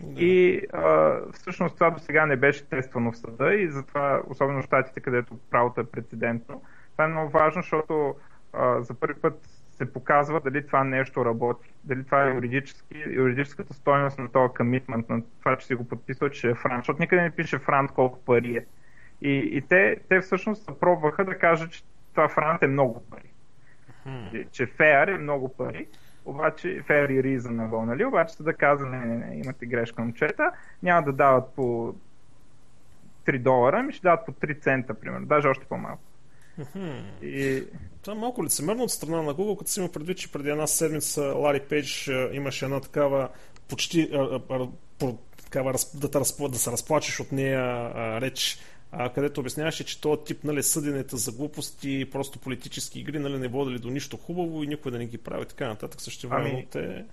да. 0.00 0.20
И 0.20 0.62
а, 0.72 1.18
всъщност 1.32 1.74
това 1.74 1.90
до 1.90 1.98
сега 1.98 2.26
не 2.26 2.36
беше 2.36 2.68
тествано 2.68 3.12
в 3.12 3.16
съда 3.16 3.54
и 3.54 3.68
затова, 3.68 4.22
особено 4.26 4.62
в 4.62 4.64
щатите, 4.64 5.00
където 5.00 5.38
правото 5.50 5.80
е 5.80 5.84
прецедентно, 5.84 6.62
това 6.92 7.04
е 7.04 7.08
много 7.08 7.30
важно, 7.30 7.62
защото 7.62 8.14
а, 8.52 8.82
за 8.82 8.94
първи 8.94 9.20
път 9.20 9.48
се 9.70 9.92
показва 9.92 10.40
дали 10.40 10.66
това 10.66 10.84
нещо 10.84 11.24
работи, 11.24 11.72
дали 11.84 12.04
това 12.04 12.24
е 12.24 12.34
юридически, 12.34 13.04
юридическата 13.10 13.74
стоеност 13.74 14.18
на 14.18 14.32
този 14.32 14.54
комитмент, 14.54 15.08
на 15.08 15.22
това, 15.38 15.56
че 15.56 15.66
си 15.66 15.74
го 15.74 15.88
подписал, 15.88 16.28
че 16.28 16.50
е 16.50 16.54
франт, 16.54 16.80
защото 16.80 17.02
никъде 17.02 17.22
не 17.22 17.30
пише 17.30 17.58
франт 17.58 17.92
колко 17.92 18.24
пари 18.24 18.56
е. 18.56 18.66
И, 19.22 19.36
и 19.36 19.60
те, 19.60 19.96
те 20.08 20.20
всъщност 20.20 20.64
се 20.64 20.80
пробваха 20.80 21.24
да 21.24 21.38
кажат, 21.38 21.70
че 21.70 21.82
това 22.10 22.28
франт 22.28 22.62
е 22.62 22.66
много 22.66 23.04
пари. 23.10 23.32
Hmm. 24.06 24.50
Че 24.50 24.66
феер 24.66 25.08
е 25.08 25.18
много 25.18 25.56
пари 25.56 25.86
обаче 26.24 26.82
fair 26.88 27.10
и 27.10 27.22
reasonable, 27.22 27.84
нали? 27.84 28.04
Обаче 28.04 28.42
да 28.42 28.54
каза, 28.54 28.86
не, 28.86 28.98
не, 28.98 29.16
не, 29.16 29.36
имате 29.36 29.66
грешка 29.66 30.02
момчета, 30.02 30.52
няма 30.82 31.02
да 31.02 31.12
дават 31.12 31.54
по 31.54 31.94
3 33.26 33.38
долара, 33.38 33.82
ми 33.82 33.92
ще 33.92 34.02
дават 34.02 34.26
по 34.26 34.32
3 34.32 34.62
цента, 34.62 34.94
примерно, 34.94 35.26
даже 35.26 35.48
още 35.48 35.64
по-малко. 35.64 36.02
И... 37.22 37.64
Това 38.02 38.12
е 38.12 38.20
малко 38.20 38.44
лицемерно 38.44 38.82
от 38.82 38.90
страна 38.90 39.22
на 39.22 39.34
Google, 39.34 39.58
като 39.58 39.70
си 39.70 39.80
има 39.80 39.92
предвид, 39.92 40.18
че 40.18 40.32
преди 40.32 40.50
една 40.50 40.66
седмица 40.66 41.22
Лари 41.22 41.60
Пейдж 41.60 42.10
имаше 42.32 42.64
една 42.64 42.80
такава 42.80 43.28
почти 43.68 44.10
а, 44.12 44.40
а, 44.50 44.68
а, 45.02 45.12
такава, 45.44 45.72
да, 45.94 46.08
да, 46.08 46.48
да 46.48 46.58
се 46.58 46.70
разплачеш 46.70 47.20
от 47.20 47.32
нея 47.32 47.60
а, 47.94 48.20
реч 48.20 48.58
а, 48.92 49.12
където 49.12 49.40
обясняваше, 49.40 49.84
че 49.84 50.00
този 50.00 50.24
тип 50.24 50.44
нали, 50.44 50.62
съденето 50.62 51.16
за 51.16 51.32
глупости, 51.32 52.08
просто 52.12 52.38
политически 52.38 53.00
игри 53.00 53.18
нали, 53.18 53.38
не 53.38 53.48
водили 53.48 53.78
до 53.78 53.90
нищо 53.90 54.16
хубаво 54.16 54.64
и 54.64 54.66
никой 54.66 54.92
да 54.92 54.98
не 54.98 55.06
ги 55.06 55.18
прави 55.18 55.46
така 55.46 55.68
нататък. 55.68 56.00
Също 56.00 56.28
ами... 56.30 56.66
те 56.70 57.04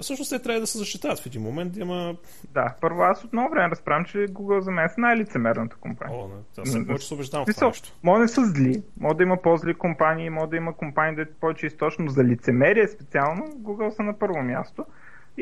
Всъщност 0.00 0.30
те 0.30 0.42
трябва 0.42 0.60
да 0.60 0.66
се 0.66 0.78
защитават 0.78 1.18
в 1.18 1.26
един 1.26 1.42
момент, 1.42 1.72
да 1.72 1.80
има... 1.80 2.16
Да, 2.54 2.74
първо 2.80 3.02
аз 3.02 3.24
от 3.24 3.32
много 3.32 3.50
време 3.50 3.70
разправям, 3.70 4.04
че 4.04 4.18
Google 4.18 4.58
за 4.60 4.70
мен 4.70 4.88
са 4.88 5.00
най-лицемерната 5.00 5.76
компания. 5.76 6.18
О, 6.18 6.28
не, 6.28 6.34
аз 6.58 6.70
съм 6.70 6.86
повече 6.86 7.06
се 7.06 7.14
убеждавам 7.14 7.46
в 7.46 7.54
това 7.54 7.66
нещо. 7.66 7.92
Може 8.02 8.22
да 8.22 8.28
са 8.28 8.44
зли, 8.44 8.82
може 9.00 9.16
да 9.16 9.22
има 9.22 9.36
по-зли 9.42 9.74
компании, 9.74 10.30
може 10.30 10.50
да 10.50 10.56
има 10.56 10.76
компании, 10.76 11.16
да 11.16 11.22
е 11.22 11.24
повече 11.24 11.66
източно 11.66 12.08
за 12.08 12.24
лицемерие 12.24 12.88
специално, 12.88 13.44
Google 13.46 13.90
са 13.90 14.02
на 14.02 14.18
първо 14.18 14.42
място. 14.42 14.86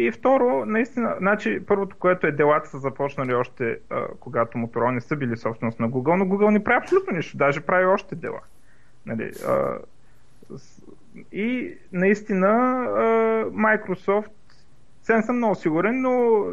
И 0.00 0.12
второ, 0.12 0.64
наистина, 0.66 1.14
значи 1.18 1.60
първото, 1.66 1.96
което 1.98 2.26
е 2.26 2.32
делата 2.32 2.68
са 2.68 2.78
започнали 2.78 3.34
още 3.34 3.78
а, 3.90 4.06
когато 4.20 4.58
Motorola 4.58 4.90
не 4.90 5.00
са 5.00 5.16
били 5.16 5.36
собственост 5.36 5.80
на 5.80 5.90
Google, 5.90 6.14
но 6.14 6.24
Google 6.24 6.50
не 6.50 6.64
прави 6.64 6.78
абсолютно 6.78 7.16
нищо, 7.16 7.36
даже 7.36 7.60
прави 7.60 7.86
още 7.86 8.14
дела. 8.14 8.40
Нали, 9.06 9.32
а, 9.46 9.78
и 11.32 11.78
наистина 11.92 12.48
а, 12.48 13.02
Microsoft, 13.44 14.30
сега 15.02 15.16
не 15.16 15.22
съм 15.22 15.36
много 15.36 15.54
сигурен, 15.54 16.00
но 16.00 16.44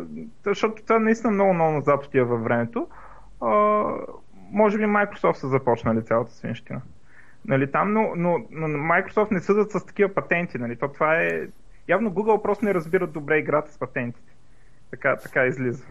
защото 0.45 0.83
това 0.83 0.99
наистина 0.99 1.31
много 1.31 1.53
много 1.53 1.71
назад 1.71 2.05
отива 2.05 2.25
във 2.25 2.43
времето, 2.43 2.87
а, 3.41 3.83
може 4.51 4.77
би 4.77 4.83
Microsoft 4.83 5.33
са 5.33 5.47
започнали 5.47 6.05
цялата 6.05 6.31
свинщина. 6.31 6.81
Нали, 7.47 7.71
там, 7.71 7.93
но, 7.93 8.13
но, 8.15 8.45
но 8.51 8.67
Microsoft 8.67 9.31
не 9.31 9.39
съдат 9.39 9.71
с 9.71 9.85
такива 9.85 10.13
патенти. 10.13 10.57
Нали, 10.57 10.75
то 10.75 10.87
това 10.87 11.15
е... 11.15 11.47
Явно 11.87 12.11
Google 12.11 12.41
просто 12.41 12.65
не 12.65 12.73
разбират 12.73 13.13
добре 13.13 13.37
играта 13.37 13.71
с 13.73 13.77
патентите. 13.77 14.35
Така, 14.91 15.17
така 15.17 15.45
излиза. 15.45 15.83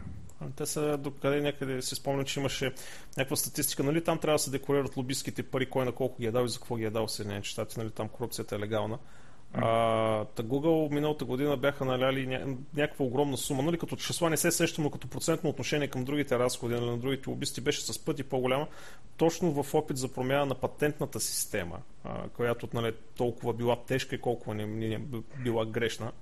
Те 0.56 0.66
са 0.66 0.98
до 0.98 1.10
къде 1.10 1.40
някъде 1.40 1.82
си 1.82 1.94
спомням, 1.94 2.24
че 2.24 2.40
имаше 2.40 2.72
някаква 3.16 3.36
статистика, 3.36 3.82
нали 3.82 4.04
там 4.04 4.18
трябва 4.18 4.34
да 4.34 4.38
се 4.38 4.50
декларират 4.50 4.96
лобистските 4.96 5.42
пари, 5.42 5.70
кой 5.70 5.84
на 5.84 5.92
колко 5.92 6.20
ги 6.20 6.26
е 6.26 6.30
дал 6.30 6.44
и 6.44 6.48
за 6.48 6.58
какво 6.58 6.76
ги 6.76 6.84
е 6.84 6.90
дал 6.90 7.08
Съединените 7.08 7.48
щати, 7.48 7.78
нали 7.78 7.90
там 7.90 8.08
корупцията 8.08 8.56
е 8.56 8.58
легална. 8.58 8.98
А, 9.56 10.24
та 10.24 10.42
Google 10.42 10.94
миналата 10.94 11.24
година 11.24 11.56
бяха 11.56 11.84
наляли 11.84 12.26
ня... 12.26 12.56
някаква 12.76 13.04
огромна 13.04 13.36
сума, 13.36 13.62
нали 13.62 13.78
като 13.78 13.96
числа 13.96 14.30
не 14.30 14.36
се 14.36 14.50
сещам, 14.50 14.84
но 14.84 14.90
като 14.90 15.08
процентно 15.08 15.50
отношение 15.50 15.88
към 15.88 16.04
другите 16.04 16.38
разходи 16.38 16.74
нали, 16.74 16.86
на 16.86 16.96
другите 16.96 17.30
лобисти 17.30 17.60
беше 17.60 17.80
с 17.80 18.04
пъти 18.04 18.22
по-голяма, 18.22 18.66
точно 19.16 19.62
в 19.62 19.74
опит 19.74 19.96
за 19.96 20.08
промяна 20.08 20.46
на 20.46 20.54
патентната 20.54 21.20
система, 21.20 21.78
а, 22.04 22.28
която 22.28 22.68
нали, 22.74 22.92
толкова 23.16 23.52
била 23.52 23.76
тежка 23.86 24.14
и 24.14 24.20
колко 24.20 24.54
не, 24.54 24.66
не, 24.66 24.88
не 24.88 24.98
била 25.42 25.66
грешна. 25.66 26.12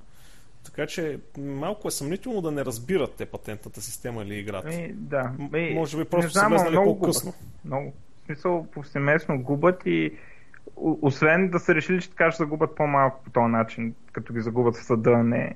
Така 0.64 0.86
че 0.86 1.18
малко 1.38 1.88
е 1.88 1.90
съмнително 1.90 2.40
да 2.40 2.50
не 2.50 2.64
разбират 2.64 3.14
те 3.14 3.26
патентната 3.26 3.80
система 3.80 4.22
или 4.22 4.34
играта. 4.34 4.68
Ми, 4.68 4.92
да. 4.92 5.32
Ми, 5.52 5.74
може 5.74 5.96
би 5.96 6.04
просто 6.04 6.30
са 6.30 6.38
знам, 6.38 6.52
влезнали 6.52 6.74
по-късно. 6.74 7.32
Много. 7.64 7.92
В 8.22 8.26
смисъл, 8.26 8.66
повсеместно 8.74 9.42
губят 9.42 9.82
и 9.86 10.12
освен 10.76 11.50
да 11.50 11.58
са 11.58 11.74
решили, 11.74 12.00
че 12.00 12.10
така 12.10 12.30
ще 12.30 12.42
загубят 12.42 12.76
по-малко 12.76 13.24
по 13.24 13.30
този 13.30 13.52
начин, 13.52 13.94
като 14.12 14.32
ги 14.32 14.40
загубят 14.40 14.76
в 14.76 14.84
съда, 14.84 15.16
не, 15.16 15.54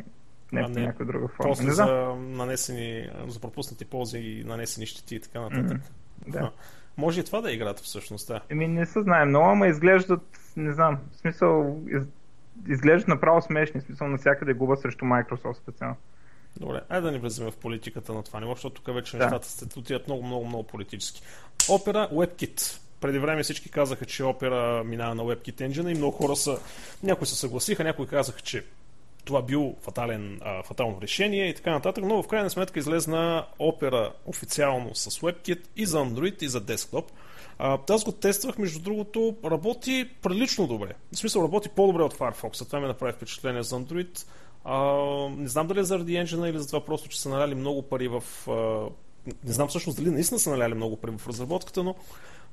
не 0.52 0.60
А 0.60 0.66
в 0.66 0.70
не 0.70 0.80
някаква 0.80 1.04
друга 1.04 1.28
форма. 1.28 1.50
После 1.50 1.64
Не 1.64 1.72
за 1.72 1.86
нанесени, 2.18 3.10
за 3.28 3.40
пропуснати 3.40 3.84
ползи 3.84 4.18
и 4.18 4.44
нанесени 4.44 4.86
щети 4.86 5.14
и 5.14 5.20
така 5.20 5.40
нататък. 5.40 5.80
Да. 6.26 6.38
А, 6.38 6.50
Може 6.96 7.20
и 7.20 7.24
това 7.24 7.40
да 7.40 7.50
е 7.50 7.54
играта 7.54 7.82
всъщност, 7.82 8.28
да. 8.28 8.40
Еми 8.48 8.68
не 8.68 8.86
се 8.86 9.02
знае 9.02 9.24
много, 9.24 9.50
ама 9.50 9.68
изглеждат, 9.68 10.38
не 10.56 10.72
знам, 10.72 10.98
в 11.12 11.16
смисъл, 11.16 11.80
из, 11.88 12.02
изглеждат 12.68 13.08
направо 13.08 13.42
смешни, 13.42 13.80
в 13.80 13.84
смисъл 13.84 14.08
навсякъде 14.08 14.54
губа 14.54 14.76
срещу 14.76 15.04
Microsoft 15.04 15.56
специално. 15.56 15.96
Добре, 16.56 16.80
айде 16.88 17.04
да 17.06 17.12
не 17.12 17.18
влезем 17.18 17.50
в 17.50 17.56
политиката 17.56 18.14
на 18.14 18.22
това 18.22 18.40
ниво, 18.40 18.52
защото 18.54 18.82
тук 18.82 18.94
вече 18.94 19.16
Да. 19.16 19.24
нещата 19.24 19.46
се 19.46 19.78
отиват 19.78 20.06
много, 20.06 20.22
много, 20.22 20.46
много 20.46 20.62
политически. 20.62 21.22
Opera 21.58 22.12
WebKit. 22.12 22.80
Преди 23.00 23.18
време 23.18 23.42
всички 23.42 23.68
казаха, 23.68 24.06
че 24.06 24.22
Opera 24.22 24.82
минава 24.82 25.14
на 25.14 25.22
WebKit 25.22 25.68
Engine 25.68 25.92
и 25.92 25.94
много 25.94 26.16
хора 26.16 26.36
са, 26.36 26.58
някои 27.02 27.26
се 27.26 27.34
съгласиха, 27.34 27.84
някои 27.84 28.06
казаха, 28.06 28.40
че 28.40 28.64
това 29.24 29.42
бил 29.42 29.74
фатален, 29.80 30.40
а, 30.42 30.62
фатално 30.62 31.00
решение 31.02 31.48
и 31.48 31.54
така 31.54 31.70
нататък, 31.70 32.04
но 32.04 32.22
в 32.22 32.28
крайна 32.28 32.50
сметка 32.50 32.78
излезна 32.78 33.46
Opera 33.60 34.12
официално 34.26 34.94
с 34.94 35.10
WebKit 35.10 35.60
и 35.76 35.86
за 35.86 35.98
Android 35.98 36.42
и 36.42 36.48
за 36.48 36.60
десктоп. 36.60 37.10
А, 37.58 37.78
аз 37.90 38.04
го 38.04 38.12
тествах, 38.12 38.58
между 38.58 38.78
другото, 38.78 39.36
работи 39.44 40.10
прилично 40.22 40.66
добре. 40.66 40.92
В 41.12 41.16
смисъл, 41.18 41.42
работи 41.42 41.68
по-добре 41.68 42.02
от 42.02 42.14
Firefox. 42.14 42.66
Това 42.66 42.80
ми 42.80 42.86
направи 42.86 43.12
впечатление 43.12 43.62
за 43.62 43.76
Android. 43.76 44.26
А, 44.64 44.78
не 45.36 45.48
знам 45.48 45.66
дали 45.66 45.80
е 45.80 45.84
заради 45.84 46.16
енджина 46.16 46.48
или 46.48 46.58
за 46.58 46.66
това 46.66 46.84
просто, 46.84 47.08
че 47.08 47.20
са 47.20 47.28
наляли 47.28 47.54
много 47.54 47.82
пари 47.82 48.08
в... 48.08 48.22
А, 48.48 48.52
не 49.44 49.52
знам 49.52 49.68
всъщност 49.68 49.98
дали 49.98 50.10
наистина 50.10 50.38
са 50.38 50.50
наляли 50.50 50.74
много 50.74 50.96
пари 50.96 51.12
в 51.18 51.28
разработката, 51.28 51.82
но 51.82 51.94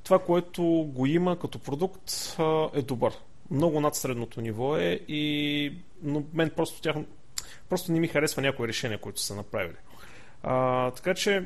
това, 0.04 0.18
което 0.18 0.62
го 0.94 1.06
има 1.06 1.38
като 1.38 1.58
продукт 1.58 2.36
е 2.74 2.82
добър. 2.82 3.12
Много 3.50 3.80
над 3.80 3.96
средното 3.96 4.40
ниво 4.40 4.76
е 4.76 5.00
и 5.08 5.72
но 6.02 6.24
мен 6.34 6.50
просто 6.50 6.80
тях 6.80 6.96
просто 7.68 7.92
не 7.92 8.00
ми 8.00 8.08
харесва 8.08 8.42
някои 8.42 8.68
решения, 8.68 8.98
които 8.98 9.20
са 9.20 9.34
направили. 9.34 9.76
А, 10.42 10.90
така 10.90 11.14
че 11.14 11.44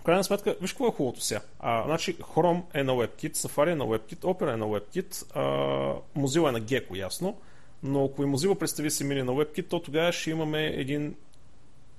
в 0.00 0.04
крайна 0.04 0.24
сметка, 0.24 0.56
виж 0.60 0.72
какво 0.72 0.88
е 0.88 0.90
хубавото 0.90 1.20
сега. 1.20 1.40
А, 1.60 1.84
значи, 1.84 2.16
Chrome 2.16 2.62
е 2.74 2.82
на 2.82 2.92
WebKit, 2.92 3.32
Safari 3.32 3.72
е 3.72 3.74
на 3.74 3.84
WebKit, 3.84 4.18
Opera 4.18 4.54
е 4.54 4.56
на 4.56 4.66
WebKit, 4.66 5.26
а, 5.34 6.20
Mozilla 6.20 6.48
е 6.48 6.52
на 6.52 6.60
Gecko, 6.60 6.96
ясно. 6.96 7.38
Но 7.82 8.04
ако 8.04 8.22
и 8.22 8.26
Mozilla 8.26 8.58
представи 8.58 8.90
се 8.90 9.04
мини 9.04 9.22
на 9.22 9.32
WebKit, 9.32 9.68
то 9.68 9.80
тогава 9.80 10.12
ще 10.12 10.30
имаме 10.30 10.66
един 10.66 11.14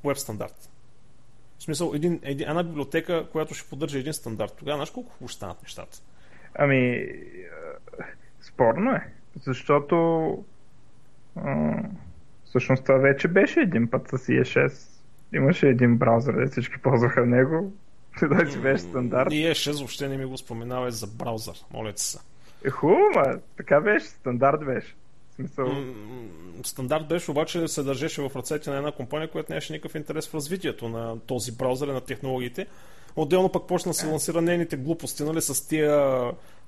веб 0.03 0.17
стандарт. 0.17 0.69
В 1.63 1.65
смисъл, 1.65 1.91
един, 1.95 2.19
един, 2.23 2.49
една 2.49 2.63
библиотека, 2.63 3.26
която 3.32 3.54
ще 3.54 3.69
поддържа 3.69 3.99
един 3.99 4.13
стандарт. 4.13 4.54
Тогава 4.58 4.78
знаеш 4.78 4.89
колко 4.89 5.12
хубаво 5.12 5.28
ще 5.28 5.36
станат 5.36 5.62
нещата. 5.62 5.97
Ами, 6.56 6.78
е, 6.78 7.10
спорно 8.41 8.91
е, 8.91 9.08
защото 9.41 10.45
всъщност 12.45 12.86
това 12.86 12.97
вече 12.97 13.28
беше 13.28 13.60
един 13.60 13.89
път 13.89 14.08
с 14.08 14.17
ES6. 14.17 14.71
Имаше 15.34 15.67
един 15.67 15.97
браузър, 15.97 16.34
де 16.34 16.52
всички 16.52 16.78
ползваха 16.78 17.26
него. 17.26 17.73
Той 18.19 18.52
си 18.52 18.60
беше 18.60 18.84
стандарт. 18.84 19.32
И 19.32 19.36
E6 19.36 19.78
въобще 19.78 20.08
не 20.08 20.17
ми 20.17 20.26
го 20.26 20.38
споменава 20.38 20.91
за 20.91 21.08
браузър. 21.08 21.56
Моля 21.73 21.93
се. 21.95 22.19
Е, 22.65 22.69
хубаво, 22.69 23.41
така 23.58 23.82
беше, 23.82 24.06
стандарт 24.06 24.65
беше. 24.65 24.95
Смисъл, 25.36 25.67
Стандарт 26.63 27.08
беше, 27.08 27.32
обаче 27.32 27.67
се 27.67 27.84
държеше 27.84 28.22
в 28.22 28.36
ръцете 28.36 28.69
на 28.69 28.78
една 28.78 28.91
компания, 28.91 29.32
която 29.32 29.52
нямаше 29.52 29.74
никакъв 29.74 29.96
интерес 29.96 30.30
в 30.30 30.34
развитието 30.34 30.89
на 30.89 31.19
този 31.19 31.58
браузър 31.58 31.88
и 31.88 31.91
на 31.91 32.02
технологиите. 32.02 32.67
Отделно 33.15 33.52
пък 33.52 33.67
почна 33.67 33.89
да 33.89 33.93
се 33.93 34.08
лансира 34.08 34.41
нейните 34.41 34.78
глупости, 34.78 35.24
нали, 35.24 35.41
с 35.41 35.67
тия 35.67 36.22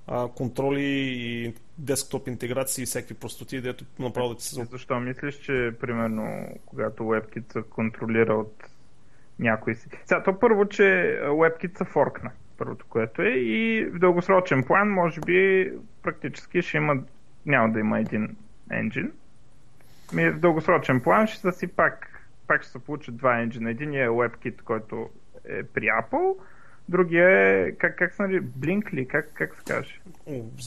а, 0.08 0.28
контроли 0.28 0.84
и 0.84 1.54
десктоп 1.78 2.28
интеграции 2.28 2.84
и 2.84 2.86
всякакви 2.86 3.14
простоти, 3.14 3.62
дето 3.62 3.86
направо 4.00 4.30
да 4.30 4.36
ти 4.36 4.44
се... 4.44 4.66
защо 4.66 5.00
мислиш, 5.00 5.36
че 5.36 5.72
примерно 5.82 6.48
когато 6.66 7.04
WebKit 7.04 7.54
се 7.54 7.62
контролира 7.70 8.34
от 8.34 8.64
някой 9.40 9.76
си. 9.76 9.90
Сега, 10.06 10.24
то 10.24 10.40
първо, 10.40 10.66
че 10.66 10.84
WebKit 11.24 11.78
се 11.78 11.86
форкна. 11.86 12.32
Първото, 12.58 12.86
което 12.90 13.22
е. 13.22 13.30
И 13.30 13.86
в 13.86 14.00
дългосрочен 14.00 14.64
план, 14.64 14.90
може 14.90 15.22
би, 15.22 15.72
практически 16.04 16.62
ще 16.62 16.78
има, 16.78 16.96
няма 17.46 17.74
да 17.74 17.80
има 17.80 18.00
един 18.00 18.36
енджин. 18.72 19.12
Ми, 20.14 20.30
в 20.30 20.40
дългосрочен 20.40 21.02
план 21.02 21.28
ще 21.28 21.40
са 21.40 21.52
си 21.52 21.68
пак, 21.68 22.26
пак 22.48 22.62
ще 22.62 22.72
се 22.72 22.80
получат 22.80 23.18
два 23.18 23.42
енджина. 23.42 23.70
Единият 23.70 24.08
е 24.08 24.16
WebKit, 24.16 24.62
който 24.62 25.10
е 25.46 25.64
при 25.64 25.86
Apple, 25.86 26.36
другия 26.90 27.30
е, 27.30 27.72
как, 27.72 27.98
как 27.98 28.14
се 28.14 28.22
нарича, 28.22 28.44
Blink 28.44 28.94
ли? 28.94 29.08
Как, 29.08 29.32
как 29.34 29.56
се 29.56 29.64
каже? 29.74 30.02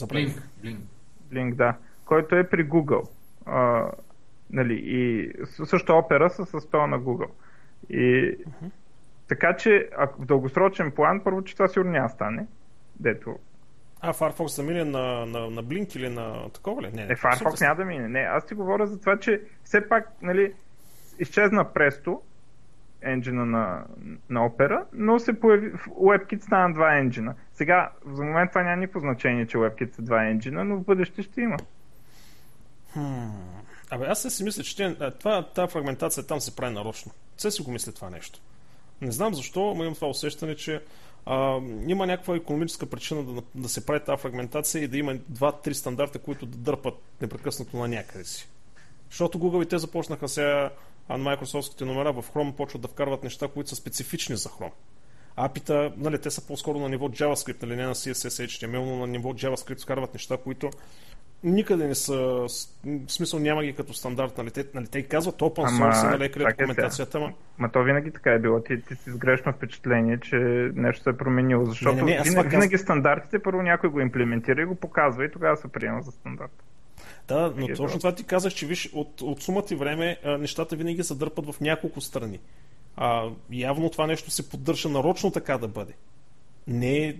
Блинк, 0.07 0.41
блинк. 0.61 0.79
Blink, 1.31 1.53
да, 1.55 1.77
който 2.05 2.35
е 2.35 2.49
при 2.49 2.69
Google. 2.69 3.09
А, 3.45 3.91
нали, 4.49 4.81
и 4.83 5.31
също 5.65 5.97
опера 5.97 6.29
са 6.29 6.45
с 6.45 6.67
това 6.67 6.87
на 6.87 6.99
Google. 6.99 7.29
И 7.89 8.35
така 9.27 9.55
че 9.57 9.89
ако 9.97 10.21
в 10.21 10.25
дългосрочен 10.25 10.91
план, 10.91 11.21
първо, 11.23 11.43
че 11.43 11.53
това 11.53 11.67
сигурно 11.67 11.91
няма 11.91 12.09
стане. 12.09 12.47
Дето. 12.99 13.39
А, 14.01 14.13
Firefox 14.13 14.55
да 14.55 14.63
мине 14.63 14.83
на, 14.83 15.25
на, 15.25 15.49
на 15.49 15.63
Blink 15.63 15.95
или 15.95 16.09
на 16.09 16.49
такова 16.49 16.81
ли? 16.81 16.91
Не, 16.93 17.03
Е, 17.03 17.15
Firefox 17.15 17.61
няма 17.61 17.75
да 17.75 17.85
мине. 17.85 18.07
Не, 18.07 18.19
аз 18.19 18.45
ти 18.45 18.53
говоря 18.53 18.87
за 18.87 18.99
това, 18.99 19.19
че 19.19 19.41
все 19.63 19.89
пак, 19.89 20.09
нали, 20.21 20.53
изчезна 21.19 21.65
Presto, 21.65 22.19
енджина 23.01 23.45
на, 23.45 23.85
на 24.29 24.39
Opera, 24.39 24.83
но 24.93 25.19
се 25.19 25.39
появи, 25.39 25.69
в 25.69 25.85
WebKit 25.87 26.43
стана 26.43 26.73
два 26.73 26.97
енджина. 26.97 27.35
Сега, 27.53 27.91
за 28.05 28.23
момент 28.23 28.51
това 28.51 28.63
няма 28.63 28.75
никакво 28.75 28.99
значение, 28.99 29.47
че 29.47 29.57
WebKit 29.57 29.95
са 29.95 30.01
два 30.01 30.25
енджина, 30.25 30.63
но 30.63 30.77
в 30.77 30.83
бъдеще 30.83 31.23
ще 31.23 31.41
има. 31.41 31.57
Хм. 32.93 33.29
Абе, 33.91 34.05
аз 34.05 34.21
се 34.21 34.29
си 34.29 34.43
мисля, 34.43 34.63
че 34.63 34.95
това, 35.19 35.47
тази 35.49 35.71
фрагментация 35.71 36.27
там 36.27 36.39
се 36.39 36.55
прави 36.55 36.73
нарочно. 36.73 37.11
Все 37.37 37.51
си 37.51 37.61
го 37.61 37.71
мисля 37.71 37.91
това 37.91 38.09
нещо. 38.09 38.39
Не 39.01 39.11
знам 39.11 39.33
защо, 39.33 39.73
но 39.77 39.83
имам 39.83 39.95
това 39.95 40.07
усещане, 40.07 40.55
че 40.55 40.81
а, 41.25 41.59
има 41.87 42.07
някаква 42.07 42.35
економическа 42.35 42.85
причина 42.85 43.23
да, 43.23 43.41
да 43.55 43.69
се 43.69 43.85
прави 43.85 43.99
тази 44.05 44.21
фрагментация 44.21 44.83
и 44.83 44.87
да 44.87 44.97
има 44.97 45.15
два-три 45.29 45.73
стандарта, 45.73 46.19
които 46.19 46.45
да 46.45 46.57
дърпат 46.57 46.93
непрекъснато 47.21 47.77
на 47.77 47.87
някъде 47.87 48.23
си. 48.23 48.49
Защото 49.09 49.39
Google 49.39 49.63
и 49.63 49.69
те 49.69 49.77
започнаха 49.77 50.27
сега 50.27 50.69
а, 51.07 51.17
на 51.17 51.37
Microsoftските 51.37 51.85
номера 51.85 52.13
в 52.13 52.31
Chrome 52.33 52.51
почват 52.51 52.81
да 52.81 52.87
вкарват 52.87 53.23
неща, 53.23 53.47
които 53.47 53.69
са 53.69 53.75
специфични 53.75 54.35
за 54.35 54.49
Chrome. 54.49 54.71
Апита, 55.35 55.93
нали, 55.97 56.21
те 56.21 56.31
са 56.31 56.47
по-скоро 56.47 56.79
на 56.79 56.89
ниво 56.89 57.07
JavaScript, 57.07 57.63
нали, 57.63 57.75
не 57.75 57.85
на 57.85 57.95
CSS, 57.95 58.45
HTML, 58.45 58.85
но 58.85 58.95
на 58.95 59.07
ниво 59.07 59.29
JavaScript 59.29 59.81
вкарват 59.81 60.13
неща, 60.13 60.37
които 60.37 60.69
никъде 61.43 61.87
не 61.87 61.95
са, 61.95 62.17
в 62.17 62.47
смисъл 63.07 63.39
няма 63.39 63.63
ги 63.63 63.73
като 63.73 63.93
стандарт, 63.93 64.37
нали? 64.37 64.51
Те, 64.51 64.65
нали, 64.73 64.87
те 64.87 65.03
казват 65.03 65.35
open 65.35 65.79
source, 65.79 66.01
ама, 66.01 66.17
нали, 66.17 66.31
където 66.31 66.49
документацията, 66.49 67.19
ма... 67.19 67.33
Ма 67.57 67.71
то 67.71 67.83
винаги 67.83 68.11
така 68.11 68.31
е 68.31 68.39
било. 68.39 68.61
Ти, 68.63 68.81
ти 68.81 68.95
си 68.95 69.11
с 69.11 69.17
грешно 69.17 69.53
впечатление, 69.53 70.19
че 70.19 70.35
нещо 70.75 71.03
се 71.03 71.09
е 71.09 71.17
променило, 71.17 71.65
защото 71.65 71.95
не, 71.95 72.01
не, 72.01 72.17
не, 72.17 72.23
винаги, 72.23 72.49
винаги 72.49 72.77
стандартите 72.77 73.39
първо 73.39 73.61
някой 73.61 73.89
го 73.89 73.99
имплементира 73.99 74.61
и 74.61 74.65
го 74.65 74.75
показва 74.75 75.25
и 75.25 75.31
тогава 75.31 75.57
се 75.57 75.67
приема 75.67 76.01
за 76.01 76.11
стандарт. 76.11 76.63
Да, 77.27 77.53
но 77.57 77.67
точно 77.67 77.97
това 77.99 78.15
ти 78.15 78.23
казах, 78.23 78.53
че 78.53 78.65
виж, 78.65 78.89
от, 78.93 79.21
от 79.21 79.41
сумата 79.43 79.65
и 79.71 79.75
време 79.75 80.17
нещата 80.25 80.75
винаги 80.75 81.03
се 81.03 81.15
дърпат 81.15 81.53
в 81.53 81.61
няколко 81.61 82.01
страни. 82.01 82.39
А, 82.95 83.29
явно 83.51 83.89
това 83.89 84.07
нещо 84.07 84.31
се 84.31 84.49
поддържа 84.49 84.89
нарочно 84.89 85.31
така 85.31 85.57
да 85.57 85.67
бъде. 85.67 85.93
Не 86.67 86.97
е 86.97 87.15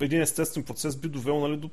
един 0.00 0.20
естествен 0.20 0.64
процес 0.64 0.96
би 0.96 1.08
довел 1.08 1.40
нали, 1.40 1.56
до 1.56 1.70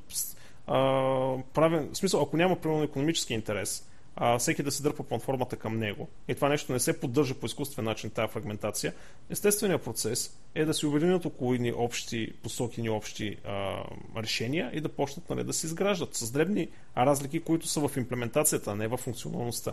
правен, 1.54 1.88
в 1.92 1.96
смисъл, 1.96 2.22
ако 2.22 2.36
няма 2.36 2.56
примерно 2.56 2.82
економически 2.82 3.34
интерес, 3.34 3.88
а, 4.16 4.38
всеки 4.38 4.62
да 4.62 4.70
се 4.70 4.82
дърпа 4.82 5.02
платформата 5.02 5.56
към 5.56 5.78
него 5.78 6.08
и 6.28 6.34
това 6.34 6.48
нещо 6.48 6.72
не 6.72 6.78
се 6.78 7.00
поддържа 7.00 7.34
по 7.34 7.46
изкуствен 7.46 7.84
начин, 7.84 8.10
тази 8.10 8.32
фрагментация, 8.32 8.94
естественият 9.30 9.84
процес 9.84 10.38
е 10.54 10.64
да 10.64 10.74
се 10.74 10.86
обединят 10.86 11.24
около 11.24 11.54
едни 11.54 11.72
общи 11.72 12.32
посоки, 12.42 12.82
ни 12.82 12.90
общи 12.90 13.36
а, 13.44 13.82
решения 14.16 14.70
и 14.74 14.80
да 14.80 14.88
почнат 14.88 15.30
нали, 15.30 15.44
да 15.44 15.52
се 15.52 15.66
изграждат 15.66 16.14
с 16.14 16.30
дребни 16.30 16.68
разлики, 16.96 17.40
които 17.40 17.66
са 17.66 17.88
в 17.88 17.96
имплементацията, 17.96 18.70
а 18.70 18.74
не 18.74 18.88
в 18.88 18.96
функционалността. 18.96 19.72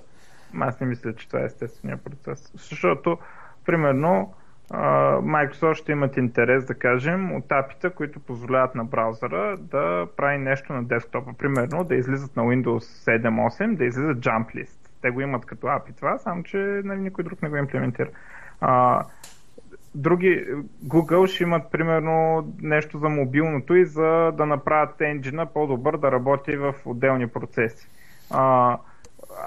Аз 0.59 0.79
не 0.79 0.87
мисля, 0.87 1.15
че 1.15 1.27
това 1.27 1.41
е 1.41 1.45
естественият 1.45 2.03
процес. 2.03 2.51
Защото, 2.69 3.17
примерно, 3.65 4.33
Microsoft 4.71 5.73
ще 5.73 5.91
имат 5.91 6.17
интерес, 6.17 6.65
да 6.65 6.73
кажем, 6.73 7.35
от 7.35 7.51
апита, 7.51 7.89
които 7.89 8.19
позволяват 8.19 8.75
на 8.75 8.85
браузъра 8.85 9.57
да 9.57 10.07
прави 10.17 10.37
нещо 10.37 10.73
на 10.73 10.83
десктопа. 10.83 11.33
Примерно 11.37 11.83
да 11.83 11.95
излизат 11.95 12.35
на 12.35 12.43
Windows 12.43 12.79
7.8, 12.79 13.75
да 13.75 13.85
излизат 13.85 14.17
Jump 14.17 14.55
List. 14.55 14.77
Те 15.01 15.09
го 15.09 15.21
имат 15.21 15.45
като 15.45 15.67
апи 15.67 15.93
това, 15.93 16.17
само 16.17 16.43
че 16.43 16.57
нали, 16.57 16.99
никой 16.99 17.23
друг 17.23 17.41
не 17.41 17.49
го 17.49 17.55
имплементира. 17.55 18.09
А, 18.61 19.03
други, 19.95 20.45
Google 20.85 21.25
ще 21.25 21.43
имат 21.43 21.71
примерно 21.71 22.47
нещо 22.61 22.97
за 22.97 23.09
мобилното 23.09 23.75
и 23.75 23.85
за 23.85 24.31
да 24.37 24.45
направят 24.45 25.01
енджина 25.01 25.45
по-добър 25.45 25.97
да 25.97 26.11
работи 26.11 26.57
в 26.57 26.73
отделни 26.85 27.27
процеси. 27.27 27.87
А, 28.31 28.77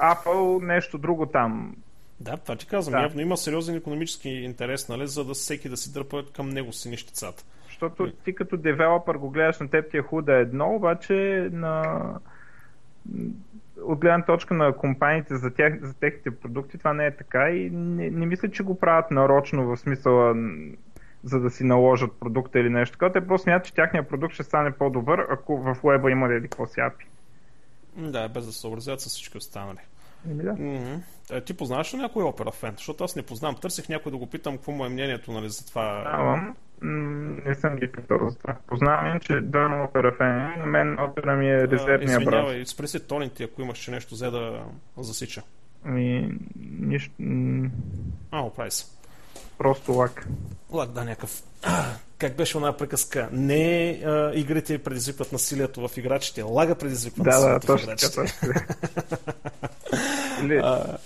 Apple 0.02 0.66
нещо 0.66 0.98
друго 0.98 1.26
там 1.26 1.74
да, 2.20 2.36
това 2.36 2.56
ти 2.56 2.66
казвам. 2.66 2.92
Да. 2.92 3.02
Явно 3.02 3.20
има 3.20 3.36
сериозен 3.36 3.76
економически 3.76 4.28
интерес, 4.28 4.88
нали, 4.88 5.06
за 5.06 5.24
да 5.24 5.34
всеки 5.34 5.68
да 5.68 5.76
си 5.76 5.92
дърпа 5.92 6.24
към 6.36 6.48
него 6.48 6.72
си 6.72 6.90
нещицата. 6.90 7.44
Защото 7.66 8.12
ти 8.24 8.34
като 8.34 8.56
девелопър 8.56 9.16
го 9.16 9.30
гледаш 9.30 9.58
на 9.60 9.70
теб 9.70 9.90
ти 9.90 9.96
е 9.96 10.02
худа 10.02 10.32
едно, 10.32 10.74
обаче 10.74 11.48
на 11.52 12.02
от 13.84 13.98
гледна 13.98 14.24
точка 14.24 14.54
на 14.54 14.76
компаниите 14.76 15.36
за, 15.36 15.50
тях, 15.50 15.78
за 15.82 15.94
техните 15.94 16.30
продукти 16.30 16.78
това 16.78 16.92
не 16.92 17.06
е 17.06 17.16
така 17.16 17.50
и 17.50 17.70
не, 17.70 18.10
не 18.10 18.26
мисля, 18.26 18.50
че 18.50 18.62
го 18.62 18.80
правят 18.80 19.10
нарочно 19.10 19.66
в 19.66 19.76
смисъла 19.76 20.34
за 21.24 21.40
да 21.40 21.50
си 21.50 21.64
наложат 21.64 22.20
продукта 22.20 22.60
или 22.60 22.70
нещо 22.70 22.92
такова. 22.92 23.12
Те 23.12 23.26
просто 23.26 23.42
смятат, 23.42 23.66
че 23.66 23.74
тяхният 23.74 24.08
продукт 24.08 24.34
ще 24.34 24.42
стане 24.42 24.72
по-добър, 24.72 25.26
ако 25.30 25.56
в 25.56 25.76
веба 25.84 26.10
има 26.10 26.26
или 26.26 26.42
какво 26.42 26.66
си 26.66 26.80
API. 26.80 27.04
Да, 27.96 28.28
без 28.28 28.46
да 28.46 28.52
се 28.52 28.58
съобразят 28.58 29.00
с 29.00 29.08
всички 29.08 29.36
останали. 29.36 29.78
Еми 30.26 30.44
да. 30.44 30.50
Mm-hmm. 30.50 31.44
ти 31.44 31.54
познаваш 31.54 31.94
ли 31.94 31.96
някой 31.96 32.24
опера 32.24 32.50
фен? 32.50 32.74
Защото 32.76 33.04
аз 33.04 33.16
не 33.16 33.22
познавам. 33.22 33.56
Търсих 33.56 33.88
някой 33.88 34.12
да 34.12 34.18
го 34.18 34.26
питам 34.26 34.56
какво 34.56 34.72
му 34.72 34.84
е 34.84 34.88
мнението 34.88 35.32
нали, 35.32 35.48
за 35.48 35.66
това. 35.66 36.02
Познавам. 36.04 36.56
Не 37.46 37.54
съм 37.54 37.76
ги 37.76 37.92
питал 37.92 38.28
за 38.28 38.38
това. 38.38 38.56
Познавам, 38.66 39.20
че 39.20 39.40
да, 39.40 39.84
опера 39.88 40.14
фен. 40.16 40.58
На 40.58 40.66
мен 40.66 40.98
опера 40.98 41.36
ми 41.36 41.50
е 41.50 41.68
резервния 41.68 42.18
брат. 42.18 42.20
Извинявай, 42.20 42.66
спри 42.66 42.88
си 42.88 43.06
тоните, 43.06 43.44
ако 43.44 43.62
имаш 43.62 43.78
че 43.78 43.90
нещо 43.90 44.14
взе 44.14 44.30
да 44.30 44.64
засича. 44.96 45.42
Ами, 45.84 46.38
нищо... 46.80 47.12
А, 48.30 48.40
оправи 48.40 48.70
се. 48.70 48.97
Просто 49.58 49.92
лак. 49.92 50.26
Лак, 50.72 50.90
да, 50.90 51.04
някакъв 51.04 51.42
как 52.18 52.36
беше 52.36 52.58
една 52.58 52.76
приказка? 52.76 53.28
Не 53.32 54.00
а, 54.04 54.32
игрите 54.34 54.78
предизвикват 54.78 55.32
насилието 55.32 55.88
в 55.88 55.96
играчите, 55.96 56.42
лага 56.42 56.74
предизвиква 56.74 57.24
да, 57.24 57.30
насилието 57.30 57.66
да, 57.66 57.78
в 57.78 57.82
играчите. 57.82 58.20
Или, 60.42 60.56
а... 60.56 60.98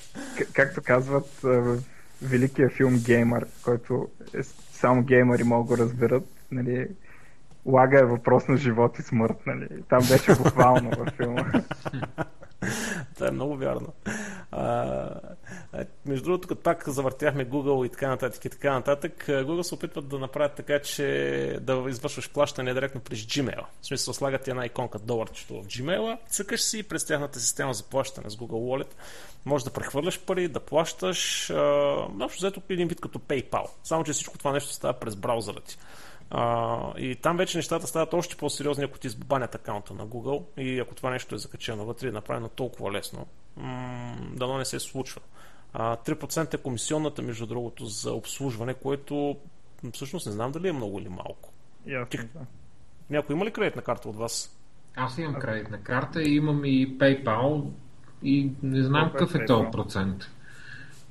както 0.52 0.82
казват 0.82 1.28
в 1.42 1.78
великия 2.22 2.70
филм 2.70 2.98
Геймър, 2.98 3.46
който 3.62 4.08
е, 4.34 4.42
само 4.72 5.02
геймъри 5.02 5.44
могат 5.44 5.66
го 5.66 5.84
разберат, 5.84 6.24
нали, 6.50 6.88
лага 7.66 8.00
е 8.00 8.04
въпрос 8.04 8.48
на 8.48 8.56
живот 8.56 8.98
и 8.98 9.02
смърт. 9.02 9.36
Нали. 9.46 9.68
Там 9.88 10.00
беше 10.08 10.34
буквално 10.42 10.90
във 10.90 11.08
филма. 11.08 11.44
Това 13.14 13.28
е 13.28 13.30
много 13.30 13.56
вярно. 13.56 13.92
А, 14.50 15.08
между 16.06 16.24
другото, 16.24 16.48
като 16.48 16.62
пак 16.62 16.88
завъртяхме 16.88 17.48
Google 17.48 17.86
и 17.86 17.88
така 17.88 18.08
нататък 18.08 18.44
и 18.44 18.50
така 18.50 18.72
нататък, 18.72 19.24
Google 19.28 19.62
се 19.62 19.74
опитват 19.74 20.08
да 20.08 20.18
направят 20.18 20.54
така, 20.54 20.78
че 20.78 21.58
да 21.60 21.84
извършваш 21.88 22.30
плащане 22.30 22.74
директно 22.74 23.00
през 23.00 23.18
Gmail. 23.18 23.64
В 23.80 23.86
смисъл, 23.86 24.14
слагат 24.14 24.48
една 24.48 24.66
иконка 24.66 24.98
доларчето 24.98 25.62
в 25.62 25.66
Gmail, 25.66 26.18
цъкаш 26.28 26.60
си 26.60 26.82
през 26.82 27.06
тяхната 27.06 27.40
система 27.40 27.74
за 27.74 27.84
плащане 27.84 28.30
с 28.30 28.36
Google 28.36 28.84
Wallet. 28.84 28.94
Може 29.44 29.64
да 29.64 29.70
прехвърляш 29.70 30.20
пари, 30.20 30.48
да 30.48 30.60
плащаш. 30.60 31.50
Общо 32.20 32.38
взето 32.38 32.62
един 32.68 32.88
вид 32.88 33.00
като 33.00 33.18
PayPal. 33.18 33.66
Само, 33.84 34.04
че 34.04 34.12
всичко 34.12 34.38
това 34.38 34.52
нещо 34.52 34.72
става 34.72 34.92
през 34.92 35.16
браузъра 35.16 35.60
ти. 35.60 35.78
А, 36.34 36.92
и 36.98 37.16
там 37.16 37.36
вече 37.36 37.58
нещата 37.58 37.86
стават 37.86 38.14
още 38.14 38.36
по-сериозни, 38.36 38.84
ако 38.84 38.98
ти 38.98 39.06
избанят 39.06 39.54
акаунта 39.54 39.94
на 39.94 40.06
Google 40.06 40.42
и 40.56 40.78
ако 40.78 40.94
това 40.94 41.10
нещо 41.10 41.34
е 41.34 41.38
закачено 41.38 41.84
вътре 41.84 42.06
и 42.06 42.10
е 42.10 42.12
направено 42.12 42.48
толкова 42.48 42.92
лесно. 42.92 43.26
М- 43.56 44.16
дано 44.32 44.58
не 44.58 44.64
се 44.64 44.80
случва. 44.80 45.20
А, 45.72 45.96
3% 45.96 46.54
е 46.54 46.58
комисионната, 46.62 47.22
между 47.22 47.46
другото, 47.46 47.86
за 47.86 48.12
обслужване, 48.12 48.74
което 48.74 49.36
всъщност 49.92 50.26
не 50.26 50.32
знам 50.32 50.52
дали 50.52 50.68
е 50.68 50.72
много 50.72 50.98
или 50.98 51.08
малко. 51.08 51.52
Ясно, 51.86 52.28
да. 52.34 52.40
Някой 53.10 53.36
има 53.36 53.44
ли 53.44 53.52
кредитна 53.52 53.82
карта 53.82 54.08
от 54.08 54.16
вас? 54.16 54.58
Аз 54.96 55.18
имам 55.18 55.34
кредитна 55.34 55.82
карта 55.82 56.22
и 56.22 56.34
имам 56.34 56.64
и 56.64 56.98
PayPal 56.98 57.64
и 58.22 58.50
не 58.62 58.82
знам 58.82 59.10
какъв 59.12 59.34
е 59.34 59.44
този 59.44 59.66
процент. 59.72 60.24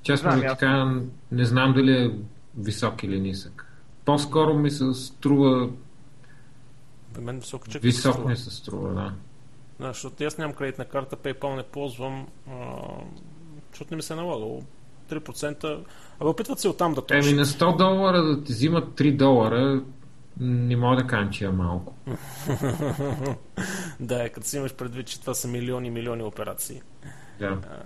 Честно 0.03 0.31
ви 0.31 0.41
така, 0.41 1.01
не 1.31 1.45
знам 1.45 1.73
дали 1.73 2.03
е 2.03 2.11
висок 2.57 3.03
или 3.03 3.19
нисък. 3.19 3.70
По-скоро 4.05 4.53
ми 4.53 4.71
се 4.71 4.93
струва... 4.93 5.69
При 7.13 7.21
мен 7.21 7.39
висок 7.39 7.69
чек 7.69 7.81
Висок 7.81 8.25
ми 8.25 8.37
се 8.37 8.51
струва, 8.51 8.93
да. 8.93 9.13
Да, 9.79 9.87
защото 9.87 10.23
аз 10.23 10.37
нямам 10.37 10.55
кредитна 10.55 10.85
карта, 10.85 11.15
PayPal 11.15 11.55
не 11.55 11.63
ползвам, 11.63 12.27
а, 12.49 12.53
защото 13.71 13.91
не 13.91 13.95
ми 13.95 14.01
се 14.01 14.13
е 14.13 14.15
налагало. 14.15 14.63
3%. 15.09 15.63
Абе, 16.19 16.29
опитват 16.29 16.59
се 16.59 16.67
оттам 16.67 16.93
да 16.93 17.01
точат. 17.01 17.25
Еми 17.25 17.33
на 17.33 17.45
100 17.45 17.77
долара 17.77 18.23
да 18.23 18.43
ти 18.43 18.53
взимат 18.53 18.99
3 18.99 19.17
долара, 19.17 19.83
не 20.39 20.75
мога 20.75 20.95
да 20.95 21.07
кажа, 21.07 21.29
че 21.29 21.45
е 21.45 21.49
малко. 21.49 21.93
да, 23.99 24.29
като 24.29 24.47
си 24.47 24.57
имаш 24.57 24.73
предвид, 24.73 25.07
че 25.07 25.21
това 25.21 25.33
са 25.33 25.47
милиони 25.47 25.89
милиони 25.89 26.23
операции. 26.23 26.81
Да. 27.39 27.45
А, 27.45 27.83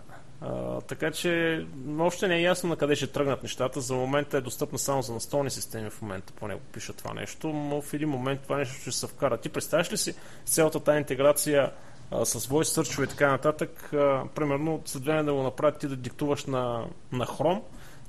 така 0.87 1.11
че 1.11 1.65
още 1.99 2.27
не 2.27 2.35
е 2.35 2.41
ясно 2.41 2.69
на 2.69 2.75
къде 2.75 2.95
ще 2.95 3.07
тръгнат 3.07 3.43
нещата. 3.43 3.81
За 3.81 3.93
момента 3.93 4.37
е 4.37 4.41
достъпна 4.41 4.79
само 4.79 5.01
за 5.01 5.13
настолни 5.13 5.49
системи 5.49 5.89
в 5.89 6.01
момента, 6.01 6.33
поне 6.33 6.53
го 6.53 6.61
пиша 6.73 6.93
това 6.93 7.13
нещо, 7.13 7.47
но 7.47 7.81
в 7.81 7.93
един 7.93 8.09
момент 8.09 8.41
това 8.41 8.57
нещо 8.57 8.81
ще 8.81 8.91
се 8.91 9.07
вкара. 9.07 9.37
Ти 9.37 9.49
представяш 9.49 9.91
ли 9.91 9.97
си 9.97 10.15
цялата 10.45 10.79
тази 10.79 10.97
интеграция 10.97 11.71
а, 12.11 12.25
с 12.25 12.47
voice 12.47 12.81
search 12.81 13.03
и 13.03 13.07
така 13.07 13.31
нататък, 13.31 13.93
а, 13.93 14.23
примерно 14.35 14.81
след 14.85 15.05
време 15.05 15.23
да 15.23 15.33
го 15.33 15.43
направят 15.43 15.79
ти 15.79 15.87
да 15.87 15.95
диктуваш 15.95 16.45
на, 16.45 16.85
на 17.11 17.25
Chrome, 17.25 17.61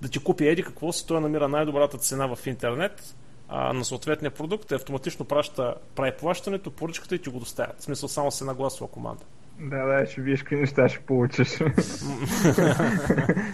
да 0.02 0.08
ти 0.08 0.18
купи 0.18 0.48
еди 0.48 0.62
какво 0.62 0.92
си, 0.92 1.06
той 1.06 1.20
намира 1.20 1.48
най-добрата 1.48 1.98
цена 1.98 2.34
в 2.34 2.46
интернет, 2.46 3.14
а, 3.48 3.72
на 3.72 3.84
съответния 3.84 4.30
продукт, 4.30 4.72
автоматично 4.72 5.24
праща, 5.24 5.74
прави 5.94 6.12
плащането, 6.18 6.70
поръчката 6.70 7.14
и 7.14 7.18
ти 7.18 7.28
го 7.28 7.38
доставят. 7.38 7.78
В 7.78 7.82
смисъл 7.82 8.08
само 8.08 8.30
с 8.30 8.40
една 8.40 8.54
гласова 8.54 8.90
команда. 8.90 9.24
Да, 9.60 9.86
да, 9.86 10.06
ще 10.06 10.20
видиш 10.20 10.40
какви 10.40 10.56
неща 10.56 10.88
ще 10.88 11.00
получиш. 11.00 11.48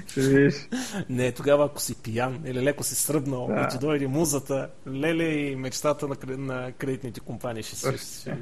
ще 0.07 0.21
видиш. 0.21 0.69
Не, 1.09 1.33
тогава 1.33 1.65
ако 1.65 1.81
си 1.81 2.03
пиян 2.03 2.43
или 2.47 2.63
леко 2.63 2.85
си 2.85 2.95
сръбнал 2.95 3.47
да. 3.47 3.69
ти 3.69 3.79
дойде 3.79 4.07
музата, 4.07 4.71
леле 4.89 5.25
и 5.25 5.57
мечтата 5.57 6.09
на, 6.09 6.17
на 6.39 6.73
кредитните 6.73 7.21
компании 7.21 7.63
ще, 7.63 7.77
ще, 7.77 7.97
ще, 7.99 8.39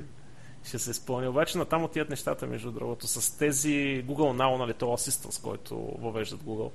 ще 0.64 0.78
се 0.78 0.90
изпълни. 0.90 1.28
Обаче 1.28 1.58
на 1.58 1.64
там 1.64 1.84
отият 1.84 2.10
нещата, 2.10 2.46
между 2.46 2.70
другото, 2.70 3.06
с 3.06 3.38
тези 3.38 4.04
Google 4.06 4.36
Now, 4.36 4.58
нали, 4.58 4.74
това 4.74 4.96
Assistant, 4.96 5.42
който 5.42 5.76
въвеждат 5.98 6.42
Google. 6.42 6.70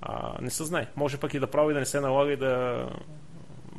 А, 0.00 0.42
не 0.42 0.50
се 0.50 0.64
знае. 0.64 0.86
Може 0.96 1.18
пък 1.18 1.34
и 1.34 1.38
да 1.38 1.46
прави 1.46 1.74
да 1.74 1.80
не 1.80 1.86
се 1.86 2.00
налага 2.00 2.32
и 2.32 2.36
да, 2.36 2.86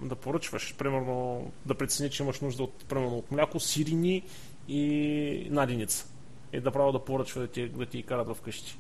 да 0.04 0.16
поръчваш. 0.16 0.76
Примерно 0.78 1.46
да 1.66 1.76
прецени, 1.76 2.10
че 2.10 2.24
имаш 2.24 2.42
нужда 2.42 2.64
от, 2.64 2.86
примерно, 2.86 3.18
от 3.18 3.32
мляко, 3.32 3.60
сирини 3.60 4.24
и 4.68 5.48
наденица 5.52 6.15
и 6.56 6.62
да 6.62 6.72
право 6.72 6.92
да 6.92 7.06
поръчва 7.06 7.42
да 7.42 7.48
ти, 7.48 7.70
да 7.70 7.86
ти 7.86 8.04
карат 8.04 8.38
вкъщи. 8.38 8.80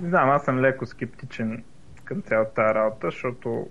Не 0.00 0.08
знам, 0.08 0.30
аз 0.30 0.44
съм 0.44 0.60
леко 0.60 0.86
скептичен 0.86 1.64
към 2.04 2.22
цялата 2.22 2.74
работа, 2.74 3.06
защото 3.06 3.66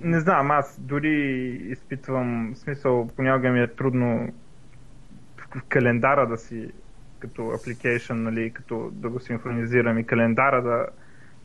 не 0.00 0.20
знам, 0.20 0.50
аз 0.50 0.80
дори 0.80 1.46
изпитвам 1.70 2.52
смисъл, 2.56 3.08
понякога 3.16 3.50
ми 3.50 3.60
е 3.60 3.74
трудно 3.74 4.32
в 5.36 5.62
календара 5.68 6.26
да 6.26 6.36
си 6.36 6.72
като 7.18 7.42
application, 7.42 8.12
нали, 8.12 8.50
като 8.50 8.90
да 8.92 9.08
го 9.08 9.20
синхронизирам 9.20 9.98
и 9.98 10.06
календара 10.06 10.62
да, 10.62 10.86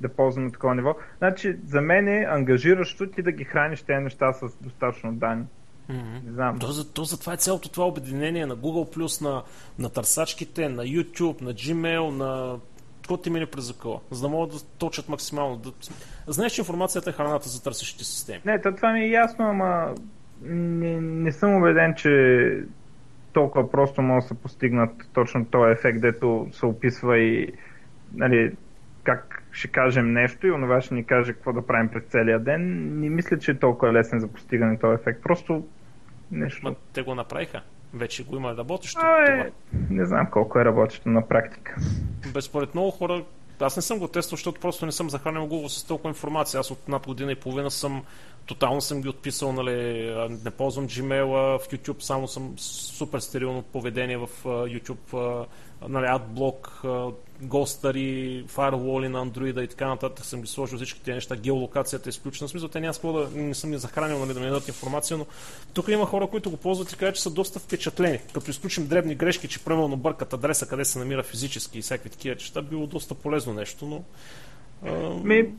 да 0.02 0.10
ползвам 0.10 0.46
на 0.46 0.52
такова 0.52 0.76
ниво. 0.76 0.96
Значи, 1.18 1.58
за 1.66 1.82
мен 1.82 2.08
е 2.08 2.28
ангажиращо 2.30 3.10
ти 3.10 3.22
да 3.22 3.32
ги 3.32 3.44
храниш 3.44 3.82
тези 3.84 4.04
неща 4.04 4.34
с 4.34 4.63
достатъчно 4.63 5.13
данни. 5.13 5.46
Mm-hmm. 5.89 6.26
Не 6.26 6.32
знам. 6.32 6.60
То, 6.60 6.67
за, 6.67 6.93
то 6.93 7.04
затова 7.04 7.34
е 7.34 7.38
цялото 7.38 7.69
това 7.69 7.86
обединение 7.86 8.46
на 8.46 8.58
Google+, 8.58 9.22
на, 9.22 9.43
на 9.80 9.89
търсачките, 9.89 10.69
на 10.69 10.84
YouTube, 10.84 11.41
на 11.41 11.54
Gmail, 11.54 12.10
на 12.10 12.60
какво 12.96 13.17
ти 13.17 13.30
мине 13.30 13.46
през 13.46 13.63
закъла, 13.63 14.00
за 14.12 14.22
да 14.22 14.30
могат 14.30 14.52
да 14.52 14.60
точат 14.78 15.10
максимално. 15.10 15.58
Да... 15.58 15.72
Знаеш, 16.28 16.52
че 16.52 16.62
информацията 16.62 17.10
е 17.10 17.13
храната 17.13 17.50
за 17.50 17.63
търсещите 17.63 18.04
системи. 18.04 18.41
Не, 18.46 18.62
то 18.62 18.76
това 18.76 18.91
ми 18.91 19.02
е 19.02 19.10
ясно, 19.10 19.46
ама 19.46 19.96
не, 20.41 21.02
не 21.02 21.32
съм 21.32 21.56
убеден, 21.56 21.93
че 21.98 22.63
толкова 23.34 23.72
просто 23.72 24.02
може 24.02 24.24
да 24.24 24.28
се 24.28 24.34
постигнат 24.34 24.91
точно 25.13 25.46
този 25.46 25.72
ефект, 25.72 26.02
дето 26.02 26.48
се 26.52 26.65
описва 26.65 27.17
и 27.17 27.54
нали, 28.13 28.56
как 29.04 29.33
ще 29.54 29.68
кажем 29.68 30.13
нещо 30.13 30.48
и 30.48 30.52
онова 30.52 30.82
ще 30.82 30.94
ни 30.94 31.06
каже 31.06 31.34
какво 31.34 31.54
да 31.54 31.66
правим 31.66 31.89
през 31.89 32.04
целия 32.04 32.39
ден. 32.39 32.92
Не 33.00 33.10
мисля, 33.10 33.39
че 33.39 33.52
е 33.52 33.60
толкова 33.60 33.94
лесен 33.94 34.20
за 34.20 34.28
постигане 34.28 34.80
този 34.80 35.02
ефект. 35.02 35.24
Просто 35.24 35.68
нещо. 36.32 36.62
Ма, 36.63 36.76
те 36.94 37.02
го 37.02 37.16
направиха. 37.16 37.62
Вече 37.94 38.24
го 38.24 38.36
има 38.36 38.58
работещо. 38.58 39.00
А, 39.04 39.32
е, 39.32 39.52
не 39.89 40.06
знам 40.06 40.28
колко 40.32 40.60
е 40.60 40.66
работещо 40.66 41.10
на 41.10 41.28
практика. 41.28 41.76
Безспоред 42.34 42.74
много 42.76 42.92
хора, 42.92 43.24
аз 43.60 43.76
не 43.76 43.82
съм 43.82 44.00
го 44.00 44.08
тествал, 44.08 44.36
защото 44.38 44.62
просто 44.62 44.86
не 44.86 44.92
съм 44.92 45.10
захранил 45.10 45.42
Google 45.42 45.68
с 45.68 45.84
толкова 45.84 46.10
информация. 46.10 46.60
Аз 46.60 46.72
от 46.72 46.88
над 46.88 47.08
година 47.08 47.32
и 47.32 47.36
половина 47.36 47.72
съм 47.72 48.04
тотално 48.46 48.82
съм 48.82 49.02
ги 49.02 49.10
отписал, 49.10 49.54
нали, 49.54 50.08
не 50.44 50.52
ползвам 50.52 50.88
Gmail, 50.88 51.26
в 51.60 51.70
YouTube 51.70 52.02
само 52.02 52.28
съм 52.28 52.54
супер 52.58 53.20
стерилно 53.20 53.62
поведение 53.62 54.18
в 54.18 54.30
YouTube, 54.44 55.46
нали, 55.88 56.06
AdBlock, 56.06 57.13
гостари, 57.41 58.46
фаерволи 58.48 59.10
на 59.10 59.26
Android 59.26 59.63
и 59.63 59.67
така 59.67 59.88
нататък 59.88 60.26
съм 60.26 60.41
ги 60.41 60.48
сложил 60.48 60.78
всички 60.78 61.02
тези 61.02 61.15
неща, 61.15 61.36
геолокацията 61.36 62.10
е 62.10 62.12
изключена. 62.12 62.50
Смисъл, 62.50 62.69
те 62.69 62.80
няма 62.80 62.93
да 63.13 63.30
не 63.34 63.54
съм 63.56 63.72
ги 63.72 63.78
захранил, 63.78 64.19
нали, 64.19 64.34
да 64.34 64.39
ми 64.39 64.46
дадат 64.46 64.67
информация, 64.67 65.17
но 65.17 65.26
тук 65.74 65.88
има 65.88 66.06
хора, 66.06 66.28
които 66.28 66.50
го 66.50 66.58
ползват 66.58 66.91
и 66.91 66.96
казват, 66.96 67.15
че 67.15 67.22
са 67.22 67.30
доста 67.30 67.60
впечатлени. 67.60 68.19
Като 68.34 68.52
изключим 68.52 68.88
дребни 68.88 69.15
грешки, 69.15 69.48
че 69.48 69.63
примерно 69.63 69.98
бъркат 69.98 70.34
адреса, 70.34 70.67
къде 70.67 70.86
се 70.86 71.00
намира 71.00 71.24
физически 71.24 71.80
и 71.80 71.82
всякакви 71.82 72.10
такива 72.10 72.36
неща, 72.36 72.62
било 72.62 72.88
доста 72.88 73.15
полезно 73.15 73.54
нещо, 73.54 73.86
но 73.86 74.04
Ми, 75.24 75.50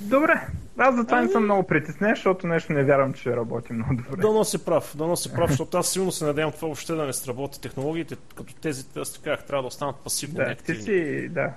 добре. 0.00 0.46
Аз 0.78 0.96
затова 0.96 1.20
не 1.20 1.28
съм 1.28 1.44
много 1.44 1.62
притеснен, 1.62 2.14
защото 2.14 2.46
нещо 2.46 2.72
не 2.72 2.84
вярвам, 2.84 3.12
че 3.12 3.36
работи 3.36 3.72
много 3.72 3.94
добре. 3.94 4.22
Да 4.22 4.32
носи 4.32 4.64
прав, 4.64 4.96
да 4.96 5.06
носи 5.06 5.32
прав, 5.32 5.50
защото 5.50 5.78
аз 5.78 5.88
силно 5.88 6.12
се 6.12 6.24
надявам 6.24 6.52
това 6.52 6.68
въобще 6.68 6.94
да 6.94 7.06
не 7.06 7.12
сработи 7.12 7.60
технологиите, 7.60 8.16
като 8.34 8.54
тези, 8.54 8.84
аз 8.96 9.12
ти 9.12 9.20
казах, 9.20 9.44
трябва 9.46 9.62
да 9.62 9.68
останат 9.68 9.96
пасивно 9.96 10.36
Да, 10.36 10.54
ти 10.54 10.74
си, 10.74 11.28
да. 11.28 11.52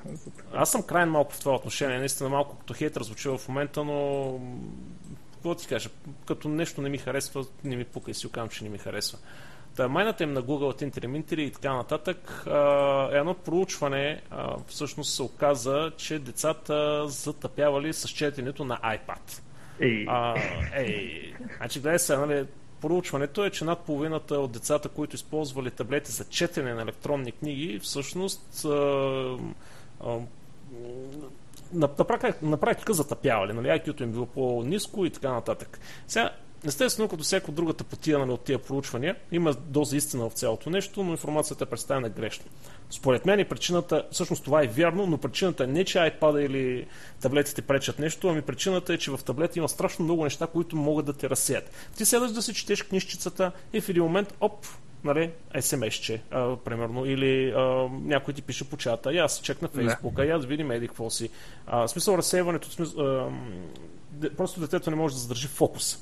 Аз 0.54 0.72
съм 0.72 0.84
крайен 0.84 1.10
малко 1.10 1.34
в 1.34 1.40
това 1.40 1.56
отношение, 1.56 2.00
наистина 2.00 2.30
малко 2.30 2.58
като 2.58 2.74
хейтър 2.74 3.04
звучи 3.04 3.30
в 3.30 3.40
момента, 3.48 3.84
но 3.84 4.40
какво 5.34 5.56
ти 5.56 5.68
кажа, 5.68 5.90
като 6.28 6.50
нещо 6.50 6.82
не 6.82 6.90
ми 6.90 6.98
харесва, 6.98 7.46
не 7.64 7.76
ми 7.76 7.84
пука 7.84 8.12
и 8.12 8.14
си 8.14 8.28
оказвам, 8.28 8.50
че 8.50 8.64
не 8.64 8.70
ми 8.70 8.78
харесва. 8.78 9.20
Та, 9.76 9.88
майната 9.88 10.24
им 10.24 10.34
на 10.34 10.44
Google 10.44 10.84
Интери 10.84 11.08
Минтери 11.08 11.44
и 11.44 11.52
така 11.52 11.74
нататък, 11.74 12.44
а, 12.48 13.10
едно 13.12 13.34
проучване 13.34 14.22
а, 14.32 14.56
всъщност 14.68 15.14
се 15.14 15.24
оказа, 15.24 15.92
че 15.98 16.20
децата 16.20 17.08
затъпявали 17.08 17.94
с 17.94 18.10
четенето 18.10 18.66
на 18.66 18.78
iPad. 18.78 19.42
Ей, 19.80 20.06
А, 20.08 20.36
ей, 20.76 21.34
значи 21.58 21.80
гледай 21.80 22.00
се, 22.00 22.18
нали, 22.18 22.46
проучването 22.82 23.46
е, 23.46 23.50
че 23.50 23.66
над 23.66 23.80
половината 23.80 24.36
от 24.36 24.52
децата, 24.52 24.90
които 24.90 25.16
използвали 25.16 25.72
таблети 25.72 26.12
за 26.12 26.26
четене 26.26 26.74
на 26.74 26.82
електронни 26.82 27.32
книги, 27.32 27.80
всъщност 27.80 28.66
а, 28.66 28.70
а, 30.06 30.20
на, 31.74 31.90
на, 31.98 32.06
практика, 32.06 32.36
на 32.42 32.58
практика 32.58 32.94
затъпявали. 32.94 33.54
Нали, 33.54 33.68
IQ-то 33.68 34.04
им 34.04 34.12
било 34.12 34.26
по-низко 34.26 35.06
и 35.06 35.10
така 35.10 35.32
нататък. 35.32 35.80
Сега, 36.08 36.30
естествено, 36.66 37.10
като 37.10 37.24
всяко 37.24 37.52
друга 37.52 37.74
тъпотия 37.74 38.20
нали, 38.20 38.32
от 38.32 38.44
тия 38.44 38.60
проучвания, 38.60 39.16
има 39.32 39.54
доза 39.54 39.98
истина 39.98 40.30
в 40.30 40.34
цялото 40.34 40.70
нещо, 40.70 41.04
но 41.04 41.12
информацията 41.12 41.64
е 41.64 41.68
представена 41.68 42.10
грешно. 42.10 42.46
Според 42.90 43.26
мен 43.26 43.40
и 43.40 43.46
причината, 43.46 44.08
всъщност 44.12 44.44
това 44.44 44.64
е 44.64 44.68
вярно, 44.68 45.06
но 45.08 45.18
причината 45.18 45.64
е 45.64 45.68
не, 45.68 45.84
че 45.84 45.98
iPad 45.98 46.46
или 46.46 46.88
таблетите 47.22 47.62
пречат 47.62 48.00
нещо, 48.00 48.30
ами 48.30 48.42
причината 48.42 48.94
е, 48.94 48.98
че 48.98 49.12
в 49.12 49.20
таблета 49.26 49.60
има 49.60 49.70
страшно 49.70 50.06
много 50.06 50.24
неща, 50.24 50.48
които 50.48 50.76
могат 50.76 51.06
да 51.06 51.14
те 51.14 51.30
разсеят. 51.30 51.72
Ти 51.98 52.06
седаш 52.06 52.32
да 52.32 52.42
си 52.42 52.54
четеш 52.54 52.84
книжчицата 52.84 53.52
и 53.74 53.82
в 53.82 53.90
един 53.90 54.04
момент, 54.04 54.34
оп, 54.42 54.66
нали, 55.04 55.32
SMS-че, 55.56 56.22
а, 56.32 56.56
примерно, 56.56 57.06
или 57.06 57.52
а, 57.52 57.62
някой 57.92 58.34
ти 58.34 58.42
пише 58.42 58.70
по 58.70 58.78
чата, 58.78 59.14
и 59.14 59.18
аз 59.18 59.42
чекна 59.42 59.68
Фейсбука, 59.68 60.26
и 60.26 60.30
аз 60.30 60.46
видим 60.46 60.72
еди 60.72 60.88
какво 60.88 61.10
си. 61.10 61.30
А, 61.68 61.88
смисъл 61.88 62.18
разсейването, 62.18 62.70
в 62.70 62.74
смисъл, 62.74 63.06
а, 63.06 63.32
просто 64.38 64.60
детето 64.60 64.90
не 64.90 64.96
може 64.96 65.16
да 65.16 65.20
задържи 65.20 65.48
фокус. 65.48 66.00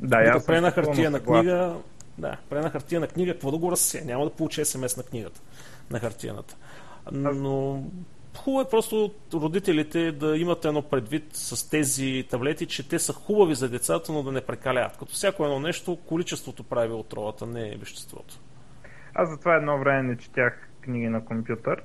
Да, 0.00 0.18
Докато 0.18 0.36
аз 0.36 0.46
пре 0.46 0.54
съм 0.54 0.62
на 0.62 0.68
напълно 0.68 0.88
хартия 0.88 1.10
на 1.10 1.20
книга, 1.20 1.76
да, 2.18 2.36
пре 2.50 2.60
на 2.60 2.70
хартия 2.70 3.00
на 3.00 3.08
книга, 3.08 3.32
какво 3.32 3.50
да 3.50 3.58
го 3.58 3.72
разсея? 3.72 4.04
Няма 4.04 4.24
да 4.24 4.30
получи 4.30 4.64
СМС 4.64 4.96
на 4.96 5.02
книгата, 5.02 5.40
на 5.90 6.00
хартияната. 6.00 6.56
Но 7.12 7.82
хубаво 8.36 8.60
е 8.60 8.70
просто 8.70 9.14
родителите 9.34 10.12
да 10.12 10.36
имат 10.36 10.64
едно 10.64 10.82
предвид 10.82 11.24
с 11.32 11.70
тези 11.70 12.26
таблети, 12.30 12.66
че 12.66 12.88
те 12.88 12.98
са 12.98 13.12
хубави 13.12 13.54
за 13.54 13.68
децата, 13.68 14.12
но 14.12 14.22
да 14.22 14.32
не 14.32 14.40
прекаляват. 14.40 14.96
Като 14.96 15.12
всяко 15.12 15.44
едно 15.44 15.60
нещо, 15.60 15.98
количеството 16.06 16.64
прави 16.64 16.92
отровата, 16.92 17.46
не 17.46 17.68
е 17.68 17.76
веществото. 17.76 18.40
Аз 19.14 19.30
затова 19.30 19.56
едно 19.56 19.78
време 19.78 20.02
не 20.02 20.16
четях 20.16 20.68
книги 20.80 21.08
на 21.08 21.24
компютър. 21.24 21.82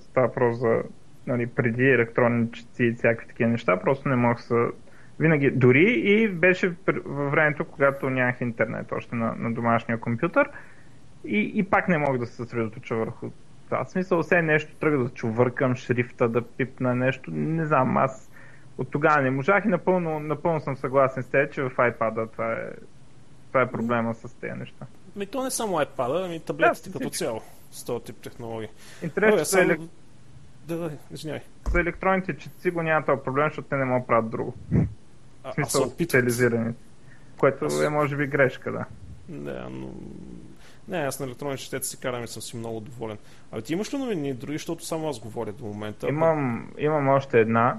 Става 0.00 0.26
въпрос 0.26 0.58
за 0.58 0.82
нали, 1.26 1.46
преди 1.46 1.84
електронни 1.84 2.52
четци 2.52 2.84
и 2.84 2.94
всякакви 2.94 3.28
такива 3.28 3.50
неща. 3.50 3.80
Просто 3.80 4.08
не 4.08 4.16
мога 4.16 4.34
да 4.50 4.70
винаги, 5.20 5.50
дори 5.50 5.92
и 5.92 6.28
беше 6.28 6.74
във 7.04 7.30
времето, 7.30 7.64
когато 7.64 8.10
нямах 8.10 8.40
интернет 8.40 8.92
още 8.92 9.16
на, 9.16 9.34
на 9.38 9.52
домашния 9.52 10.00
компютър 10.00 10.50
и, 11.24 11.52
и 11.54 11.62
пак 11.62 11.88
не 11.88 11.98
мога 11.98 12.18
да 12.18 12.26
се 12.26 12.34
съсредоточа 12.34 12.94
върху 12.94 13.30
това. 13.64 13.84
В 13.84 13.90
смисъл, 13.90 14.22
все 14.22 14.42
нещо 14.42 14.74
тръгва 14.74 15.04
да 15.04 15.10
чувъркам 15.10 15.76
шрифта, 15.76 16.28
да 16.28 16.42
пипна 16.42 16.94
нещо. 16.94 17.30
Не 17.30 17.66
знам, 17.66 17.96
аз 17.96 18.30
от 18.78 18.90
тогава 18.90 19.22
не 19.22 19.30
можах 19.30 19.64
и 19.64 19.68
напълно, 19.68 20.20
напълно 20.20 20.60
съм 20.60 20.76
съгласен 20.76 21.22
с 21.22 21.26
теб, 21.26 21.52
че 21.52 21.62
в 21.62 21.70
iPad 21.70 22.32
това 22.32 22.52
е, 22.52 22.70
това 23.48 23.62
е 23.62 23.70
проблема 23.70 24.14
с 24.14 24.34
тези 24.34 24.58
неща. 24.58 24.86
Ми 25.16 25.26
то 25.26 25.44
не 25.44 25.50
само 25.50 25.76
iPad, 25.76 26.24
ами 26.26 26.40
таблетите 26.40 26.90
Да, 26.90 26.98
като 26.98 27.10
цяло 27.10 27.40
с 27.70 27.84
този 27.84 28.04
тип 28.04 28.16
технологии. 28.16 28.68
Интересно, 29.02 29.36
Добре, 29.36 29.44
само... 29.44 29.64
елек... 29.64 29.80
Да, 30.68 30.76
да, 30.76 30.90
извиняй. 31.10 31.40
за 31.72 31.80
електронните 31.80 32.36
четци 32.36 32.70
го 32.70 32.82
няма 32.82 33.06
този 33.06 33.22
проблем, 33.24 33.46
защото 33.48 33.68
те 33.68 33.76
не 33.76 33.84
могат 33.84 34.02
да 34.02 34.06
правят 34.06 34.30
друго. 34.30 34.54
А, 35.44 35.52
смисъл, 35.52 35.66
а 35.66 35.70
се 35.70 35.78
опитват. 35.78 35.94
специализирани. 35.94 36.72
Което 37.38 37.64
Аз- 37.64 37.82
е 37.82 37.88
може 37.88 38.16
би 38.16 38.26
грешка, 38.26 38.72
да. 38.72 38.84
Да, 39.28 39.68
но... 39.70 39.90
Не, 40.88 40.98
аз 40.98 41.20
на 41.20 41.26
електронни 41.26 41.58
четец 41.58 41.88
си 41.88 42.00
карам 42.00 42.24
и 42.24 42.28
съм 42.28 42.42
си 42.42 42.56
много 42.56 42.80
доволен. 42.80 43.18
А 43.52 43.60
ти 43.60 43.72
имаш 43.72 43.94
ли 43.94 43.98
новини 43.98 44.34
други, 44.34 44.52
защото 44.58 44.84
само 44.84 45.08
аз 45.08 45.18
говоря 45.18 45.52
до 45.52 45.64
момента? 45.64 46.08
Имам, 46.08 46.70
имам 46.78 47.08
още 47.08 47.40
една. 47.40 47.78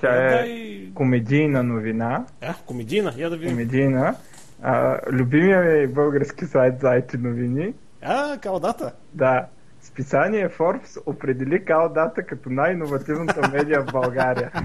Тя 0.00 0.26
е 0.26 0.30
дай... 0.30 0.90
комедийна 0.94 1.62
новина. 1.62 2.26
А, 2.40 2.54
комедийна, 2.66 3.14
я 3.16 3.30
да 3.30 3.36
видим. 3.36 3.54
Комедийна. 3.54 4.16
А, 4.62 4.98
любимия 5.12 5.62
ми 5.62 5.86
български 5.86 6.46
сайт 6.46 6.80
за 6.80 6.86
IT 6.86 7.14
новини. 7.18 7.74
А, 8.02 8.38
калдата. 8.38 8.92
Да. 9.14 9.46
Списание 9.82 10.48
Forbes 10.48 11.02
определи 11.06 11.64
Калдата 11.64 12.22
като 12.22 12.50
най-инновативната 12.50 13.48
медия 13.48 13.82
в 13.82 13.92
България. 13.92 14.50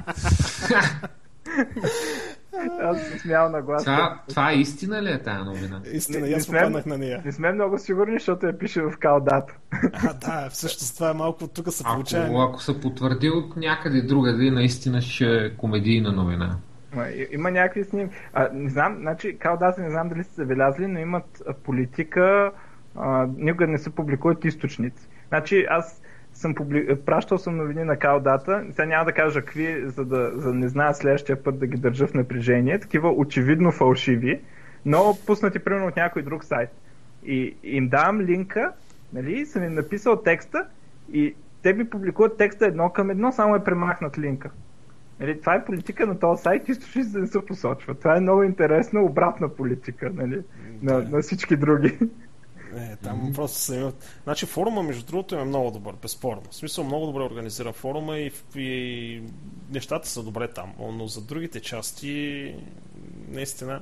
Аз 2.81 3.01
се 3.01 3.19
смял 3.19 3.49
на 3.49 3.61
глас. 3.61 3.83
Това, 3.83 4.19
това 4.29 4.53
истина 4.53 5.01
ли 5.01 5.11
е 5.11 5.19
тази 5.19 5.43
новина? 5.43 5.81
Истина, 5.93 6.27
аз 6.27 6.43
сме- 6.43 6.57
попаднах 6.57 6.85
на 6.85 6.97
нея. 6.97 7.21
Не 7.25 7.31
сме 7.31 7.51
много 7.51 7.77
сигурни, 7.77 8.13
защото 8.13 8.45
я 8.45 8.57
пише 8.57 8.81
в 8.81 8.93
Калдата. 8.99 9.53
А, 9.93 10.13
да, 10.13 10.49
всъщност 10.49 10.95
това 10.95 11.09
е 11.09 11.13
малко 11.13 11.47
тук 11.47 11.69
се 11.69 11.83
Ако, 11.85 11.93
получава. 11.93 12.43
ако 12.43 12.61
се 12.61 12.81
потвърди 12.81 13.29
от 13.29 13.57
някъде 13.57 14.01
другаде, 14.01 14.51
наистина 14.51 15.01
ще 15.01 15.25
е 15.35 15.49
комедийна 15.51 16.11
новина. 16.11 16.55
Има 17.31 17.51
някакви 17.51 17.83
снимки. 17.83 18.15
А, 18.33 18.49
не 18.53 18.69
знам, 18.69 18.97
значи, 18.99 19.37
Калдата 19.37 19.81
не 19.81 19.89
знам 19.89 20.09
дали 20.09 20.23
сте 20.23 20.33
забелязали, 20.33 20.87
но 20.87 20.99
имат 20.99 21.43
политика, 21.63 22.51
а, 22.95 23.27
никога 23.37 23.67
не 23.67 23.77
се 23.77 23.89
публикуват 23.89 24.45
източници. 24.45 25.07
Значи, 25.27 25.65
аз 25.69 26.01
съм 26.37 26.55
публи... 26.55 26.95
пращал 27.05 27.37
съм 27.37 27.57
новини 27.57 27.83
на 27.83 27.97
Калдата, 27.97 28.65
сега 28.71 28.85
няма 28.85 29.05
да 29.05 29.11
кажа 29.11 29.41
какви, 29.41 29.83
за 29.85 30.05
да, 30.05 30.31
за 30.35 30.53
не 30.53 30.67
зная 30.67 30.93
следващия 30.93 31.43
път 31.43 31.59
да 31.59 31.67
ги 31.67 31.77
държа 31.77 32.07
в 32.07 32.13
напрежение, 32.13 32.79
такива 32.79 33.11
очевидно 33.11 33.71
фалшиви, 33.71 34.41
но 34.85 35.17
пуснати 35.25 35.59
примерно 35.59 35.87
от 35.87 35.95
някой 35.95 36.21
друг 36.21 36.43
сайт. 36.43 36.69
И 37.25 37.55
им 37.63 37.89
давам 37.89 38.21
линка, 38.21 38.71
нали, 39.13 39.45
съм 39.45 39.63
им 39.63 39.73
написал 39.73 40.21
текста 40.21 40.65
и 41.13 41.35
те 41.61 41.73
ми 41.73 41.89
публикуват 41.89 42.37
текста 42.37 42.65
едно 42.65 42.89
към 42.89 43.09
едно, 43.09 43.31
само 43.31 43.55
е 43.55 43.63
премахнат 43.63 44.19
линка. 44.19 44.49
Нали, 45.19 45.39
това 45.39 45.55
е 45.55 45.65
политика 45.65 46.07
на 46.07 46.19
този 46.19 46.41
сайт, 46.41 46.69
източници 46.69 47.11
да 47.11 47.19
не 47.19 47.27
се 47.27 47.45
посочва. 47.45 47.95
Това 47.95 48.17
е 48.17 48.19
много 48.19 48.43
интересна 48.43 49.01
обратна 49.01 49.49
политика 49.49 50.11
нали, 50.13 50.41
на, 50.81 50.99
на 50.99 51.21
всички 51.21 51.55
други. 51.55 51.99
Не, 52.73 52.95
там 52.95 53.21
mm-hmm. 53.21 53.35
просто 53.35 53.57
са 53.57 53.75
имат... 53.75 54.19
Значи 54.23 54.45
форума, 54.45 54.83
между 54.83 55.05
другото, 55.05 55.35
е 55.35 55.43
много 55.43 55.71
добър, 55.71 55.95
безспорно. 56.01 56.41
В 56.51 56.55
смисъл, 56.55 56.83
много 56.83 57.05
добре 57.05 57.21
организиран 57.21 57.73
форума 57.73 58.17
и, 58.17 58.31
и 58.55 59.23
нещата 59.71 60.07
са 60.07 60.23
добре 60.23 60.47
там. 60.47 60.73
Но 60.79 61.07
за 61.07 61.21
другите 61.21 61.59
части, 61.59 62.55
наистина, 63.29 63.81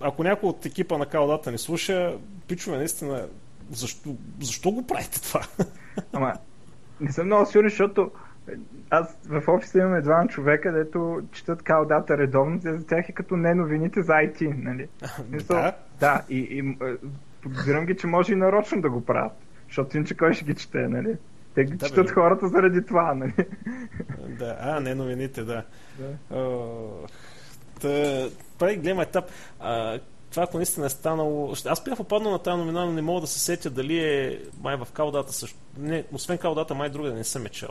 ако 0.00 0.22
някой 0.24 0.48
от 0.48 0.66
екипа 0.66 0.98
на 0.98 1.06
Калдата 1.06 1.50
не 1.50 1.58
слуша, 1.58 2.18
пичове, 2.48 2.76
наистина, 2.76 3.28
защо, 3.70 4.16
защо 4.40 4.70
го 4.70 4.86
правите 4.86 5.22
това? 5.22 5.46
Ама, 6.12 6.34
не 7.00 7.12
съм 7.12 7.26
много 7.26 7.46
сигурен, 7.46 7.70
защото 7.70 8.10
аз 8.90 9.18
в 9.28 9.42
офиса 9.48 9.78
имаме 9.78 10.00
два 10.00 10.26
човека, 10.28 10.72
дето 10.72 11.22
четат 11.32 11.62
калдата 11.62 12.18
редовно, 12.18 12.60
за 12.60 12.86
тях 12.86 13.08
е 13.08 13.12
като 13.12 13.36
не 13.36 13.54
новините 13.54 14.02
за 14.02 14.12
IT, 14.12 14.62
нали? 14.62 14.88
да. 15.48 15.72
Да, 16.00 16.22
и, 16.28 16.38
и 16.38 16.76
подозирам 17.42 17.86
ги, 17.86 17.96
че 17.96 18.06
може 18.06 18.32
и 18.32 18.36
нарочно 18.36 18.80
да 18.80 18.90
го 18.90 19.04
правят, 19.04 19.32
защото 19.66 19.96
иначе 19.96 20.16
кой 20.16 20.34
ще 20.34 20.44
ги 20.44 20.54
чете, 20.54 20.78
нали? 20.78 21.16
Те 21.54 21.64
ги 21.64 21.76
да, 21.76 21.88
четат 21.88 22.06
бе. 22.06 22.12
хората 22.12 22.48
заради 22.48 22.86
това, 22.86 23.14
нали? 23.14 23.34
Да, 24.28 24.56
а, 24.60 24.80
не 24.80 24.94
новините, 24.94 25.44
да. 25.44 25.64
да. 25.98 26.36
Uh, 26.36 28.32
прави 28.58 28.76
голям 28.76 29.00
етап. 29.00 29.24
А, 29.60 29.98
това 30.30 30.42
ако 30.42 30.56
наистина 30.56 30.86
е 30.86 30.88
станало... 30.88 31.52
Аз 31.66 31.84
бях 31.84 31.96
попаднал 31.96 32.32
на 32.32 32.42
тази 32.42 32.58
новина, 32.58 32.84
но 32.84 32.92
не 32.92 33.02
мога 33.02 33.20
да 33.20 33.26
се 33.26 33.40
сетя 33.40 33.70
дали 33.70 33.98
е 33.98 34.40
май 34.62 34.76
в 34.76 34.88
калдата 34.92 35.32
също. 35.32 35.58
Не, 35.78 36.04
освен 36.12 36.38
калдата, 36.38 36.74
май 36.74 36.90
друга 36.90 37.08
да 37.08 37.14
не 37.14 37.24
съм 37.24 37.46
е 37.46 37.48
чел. 37.48 37.68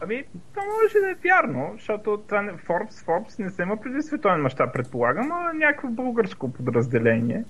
Ами, 0.00 0.24
то 0.54 0.60
може 0.60 0.98
да 1.00 1.10
е 1.10 1.14
вярно, 1.14 1.70
защото 1.72 2.22
това 2.26 2.42
не, 2.42 2.52
Forbes, 2.52 3.06
Forbes 3.06 3.38
не 3.38 3.50
се 3.50 3.62
има 3.62 3.76
преди 3.76 4.02
световен 4.02 4.40
мащаб, 4.40 4.72
предполагам, 4.72 5.32
а 5.32 5.52
някакво 5.52 5.88
българско 5.88 6.52
подразделение. 6.52 7.44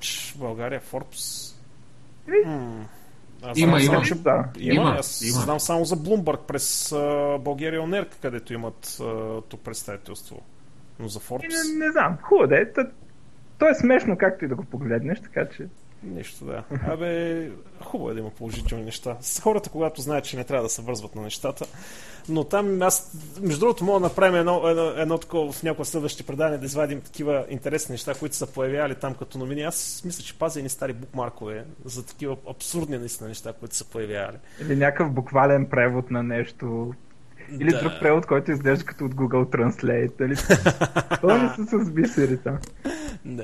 Ч, 0.00 0.34
България, 0.38 0.80
Forbes... 0.80 1.54
М- 2.46 2.86
аз 3.42 3.58
има, 3.58 3.80
има. 3.80 4.02
Че, 4.02 4.14
да. 4.14 4.44
има. 4.58 4.74
има. 4.74 4.96
Аз 4.98 5.22
има. 5.22 5.40
знам 5.40 5.60
само 5.60 5.84
за 5.84 5.96
Bloomberg 5.96 6.40
през 6.46 6.90
uh, 6.90 7.38
България 7.38 7.82
Онерк, 7.82 8.16
където 8.22 8.52
имат 8.52 8.86
uh, 8.86 9.44
тук 9.48 9.60
представителство. 9.60 10.42
Но 10.98 11.08
за 11.08 11.20
Forbes... 11.20 11.78
Не, 11.78 11.86
не 11.86 11.92
знам. 11.92 12.18
Хубаво 12.22 12.48
да 12.48 12.56
е. 12.56 12.72
То, 12.72 12.82
то 13.58 13.68
е 13.68 13.74
смешно 13.74 14.16
както 14.18 14.44
и 14.44 14.48
да 14.48 14.54
го 14.54 14.64
погледнеш, 14.64 15.20
така 15.20 15.48
че... 15.48 15.66
Нищо, 16.02 16.44
да. 16.44 16.64
Абе, 16.86 17.50
хубаво 17.84 18.10
е 18.10 18.14
да 18.14 18.20
има 18.20 18.30
положителни 18.30 18.84
неща. 18.84 19.16
С 19.20 19.40
хората, 19.40 19.70
когато 19.70 20.00
знаят, 20.00 20.24
че 20.24 20.36
не 20.36 20.44
трябва 20.44 20.62
да 20.62 20.68
се 20.68 20.82
вързват 20.82 21.14
на 21.14 21.22
нещата. 21.22 21.66
Но 22.28 22.44
там 22.44 22.82
аз, 22.82 23.12
между 23.40 23.60
другото, 23.60 23.84
мога 23.84 24.00
да 24.00 24.06
направим 24.06 24.34
едно, 24.34 24.68
едно, 24.68 24.86
едно 24.96 25.18
такова 25.18 25.52
в 25.52 25.62
някои 25.62 25.84
следващи 25.84 26.22
предания, 26.22 26.58
да 26.58 26.66
извадим 26.66 27.00
такива 27.00 27.46
интересни 27.48 27.92
неща, 27.92 28.14
които 28.14 28.36
са 28.36 28.46
появявали 28.46 28.94
там 28.94 29.14
като 29.14 29.38
новини. 29.38 29.62
Аз 29.62 30.02
мисля, 30.04 30.24
че 30.24 30.38
пазя 30.38 30.60
едни 30.60 30.68
стари 30.68 30.92
букмаркове 30.92 31.64
за 31.84 32.06
такива 32.06 32.36
абсурдни 32.50 32.98
наистина 32.98 33.28
неща, 33.28 33.52
които 33.52 33.76
са 33.76 33.84
появявали. 33.84 34.36
Или 34.60 34.76
някакъв 34.76 35.12
буквален 35.12 35.66
превод 35.66 36.10
на 36.10 36.22
нещо. 36.22 36.94
Или 37.60 37.70
да. 37.70 37.80
друг 37.80 37.92
превод, 38.00 38.26
който 38.26 38.50
изглежда 38.50 38.84
като 38.84 39.04
от 39.04 39.14
Google 39.14 39.56
Translate. 39.56 40.18
Дали? 40.18 40.36
Това 41.20 41.38
не 41.58 41.66
са 41.66 41.84
с 41.84 41.90
бисери 41.90 42.38
там. 42.38 42.58
Да. 43.24 43.36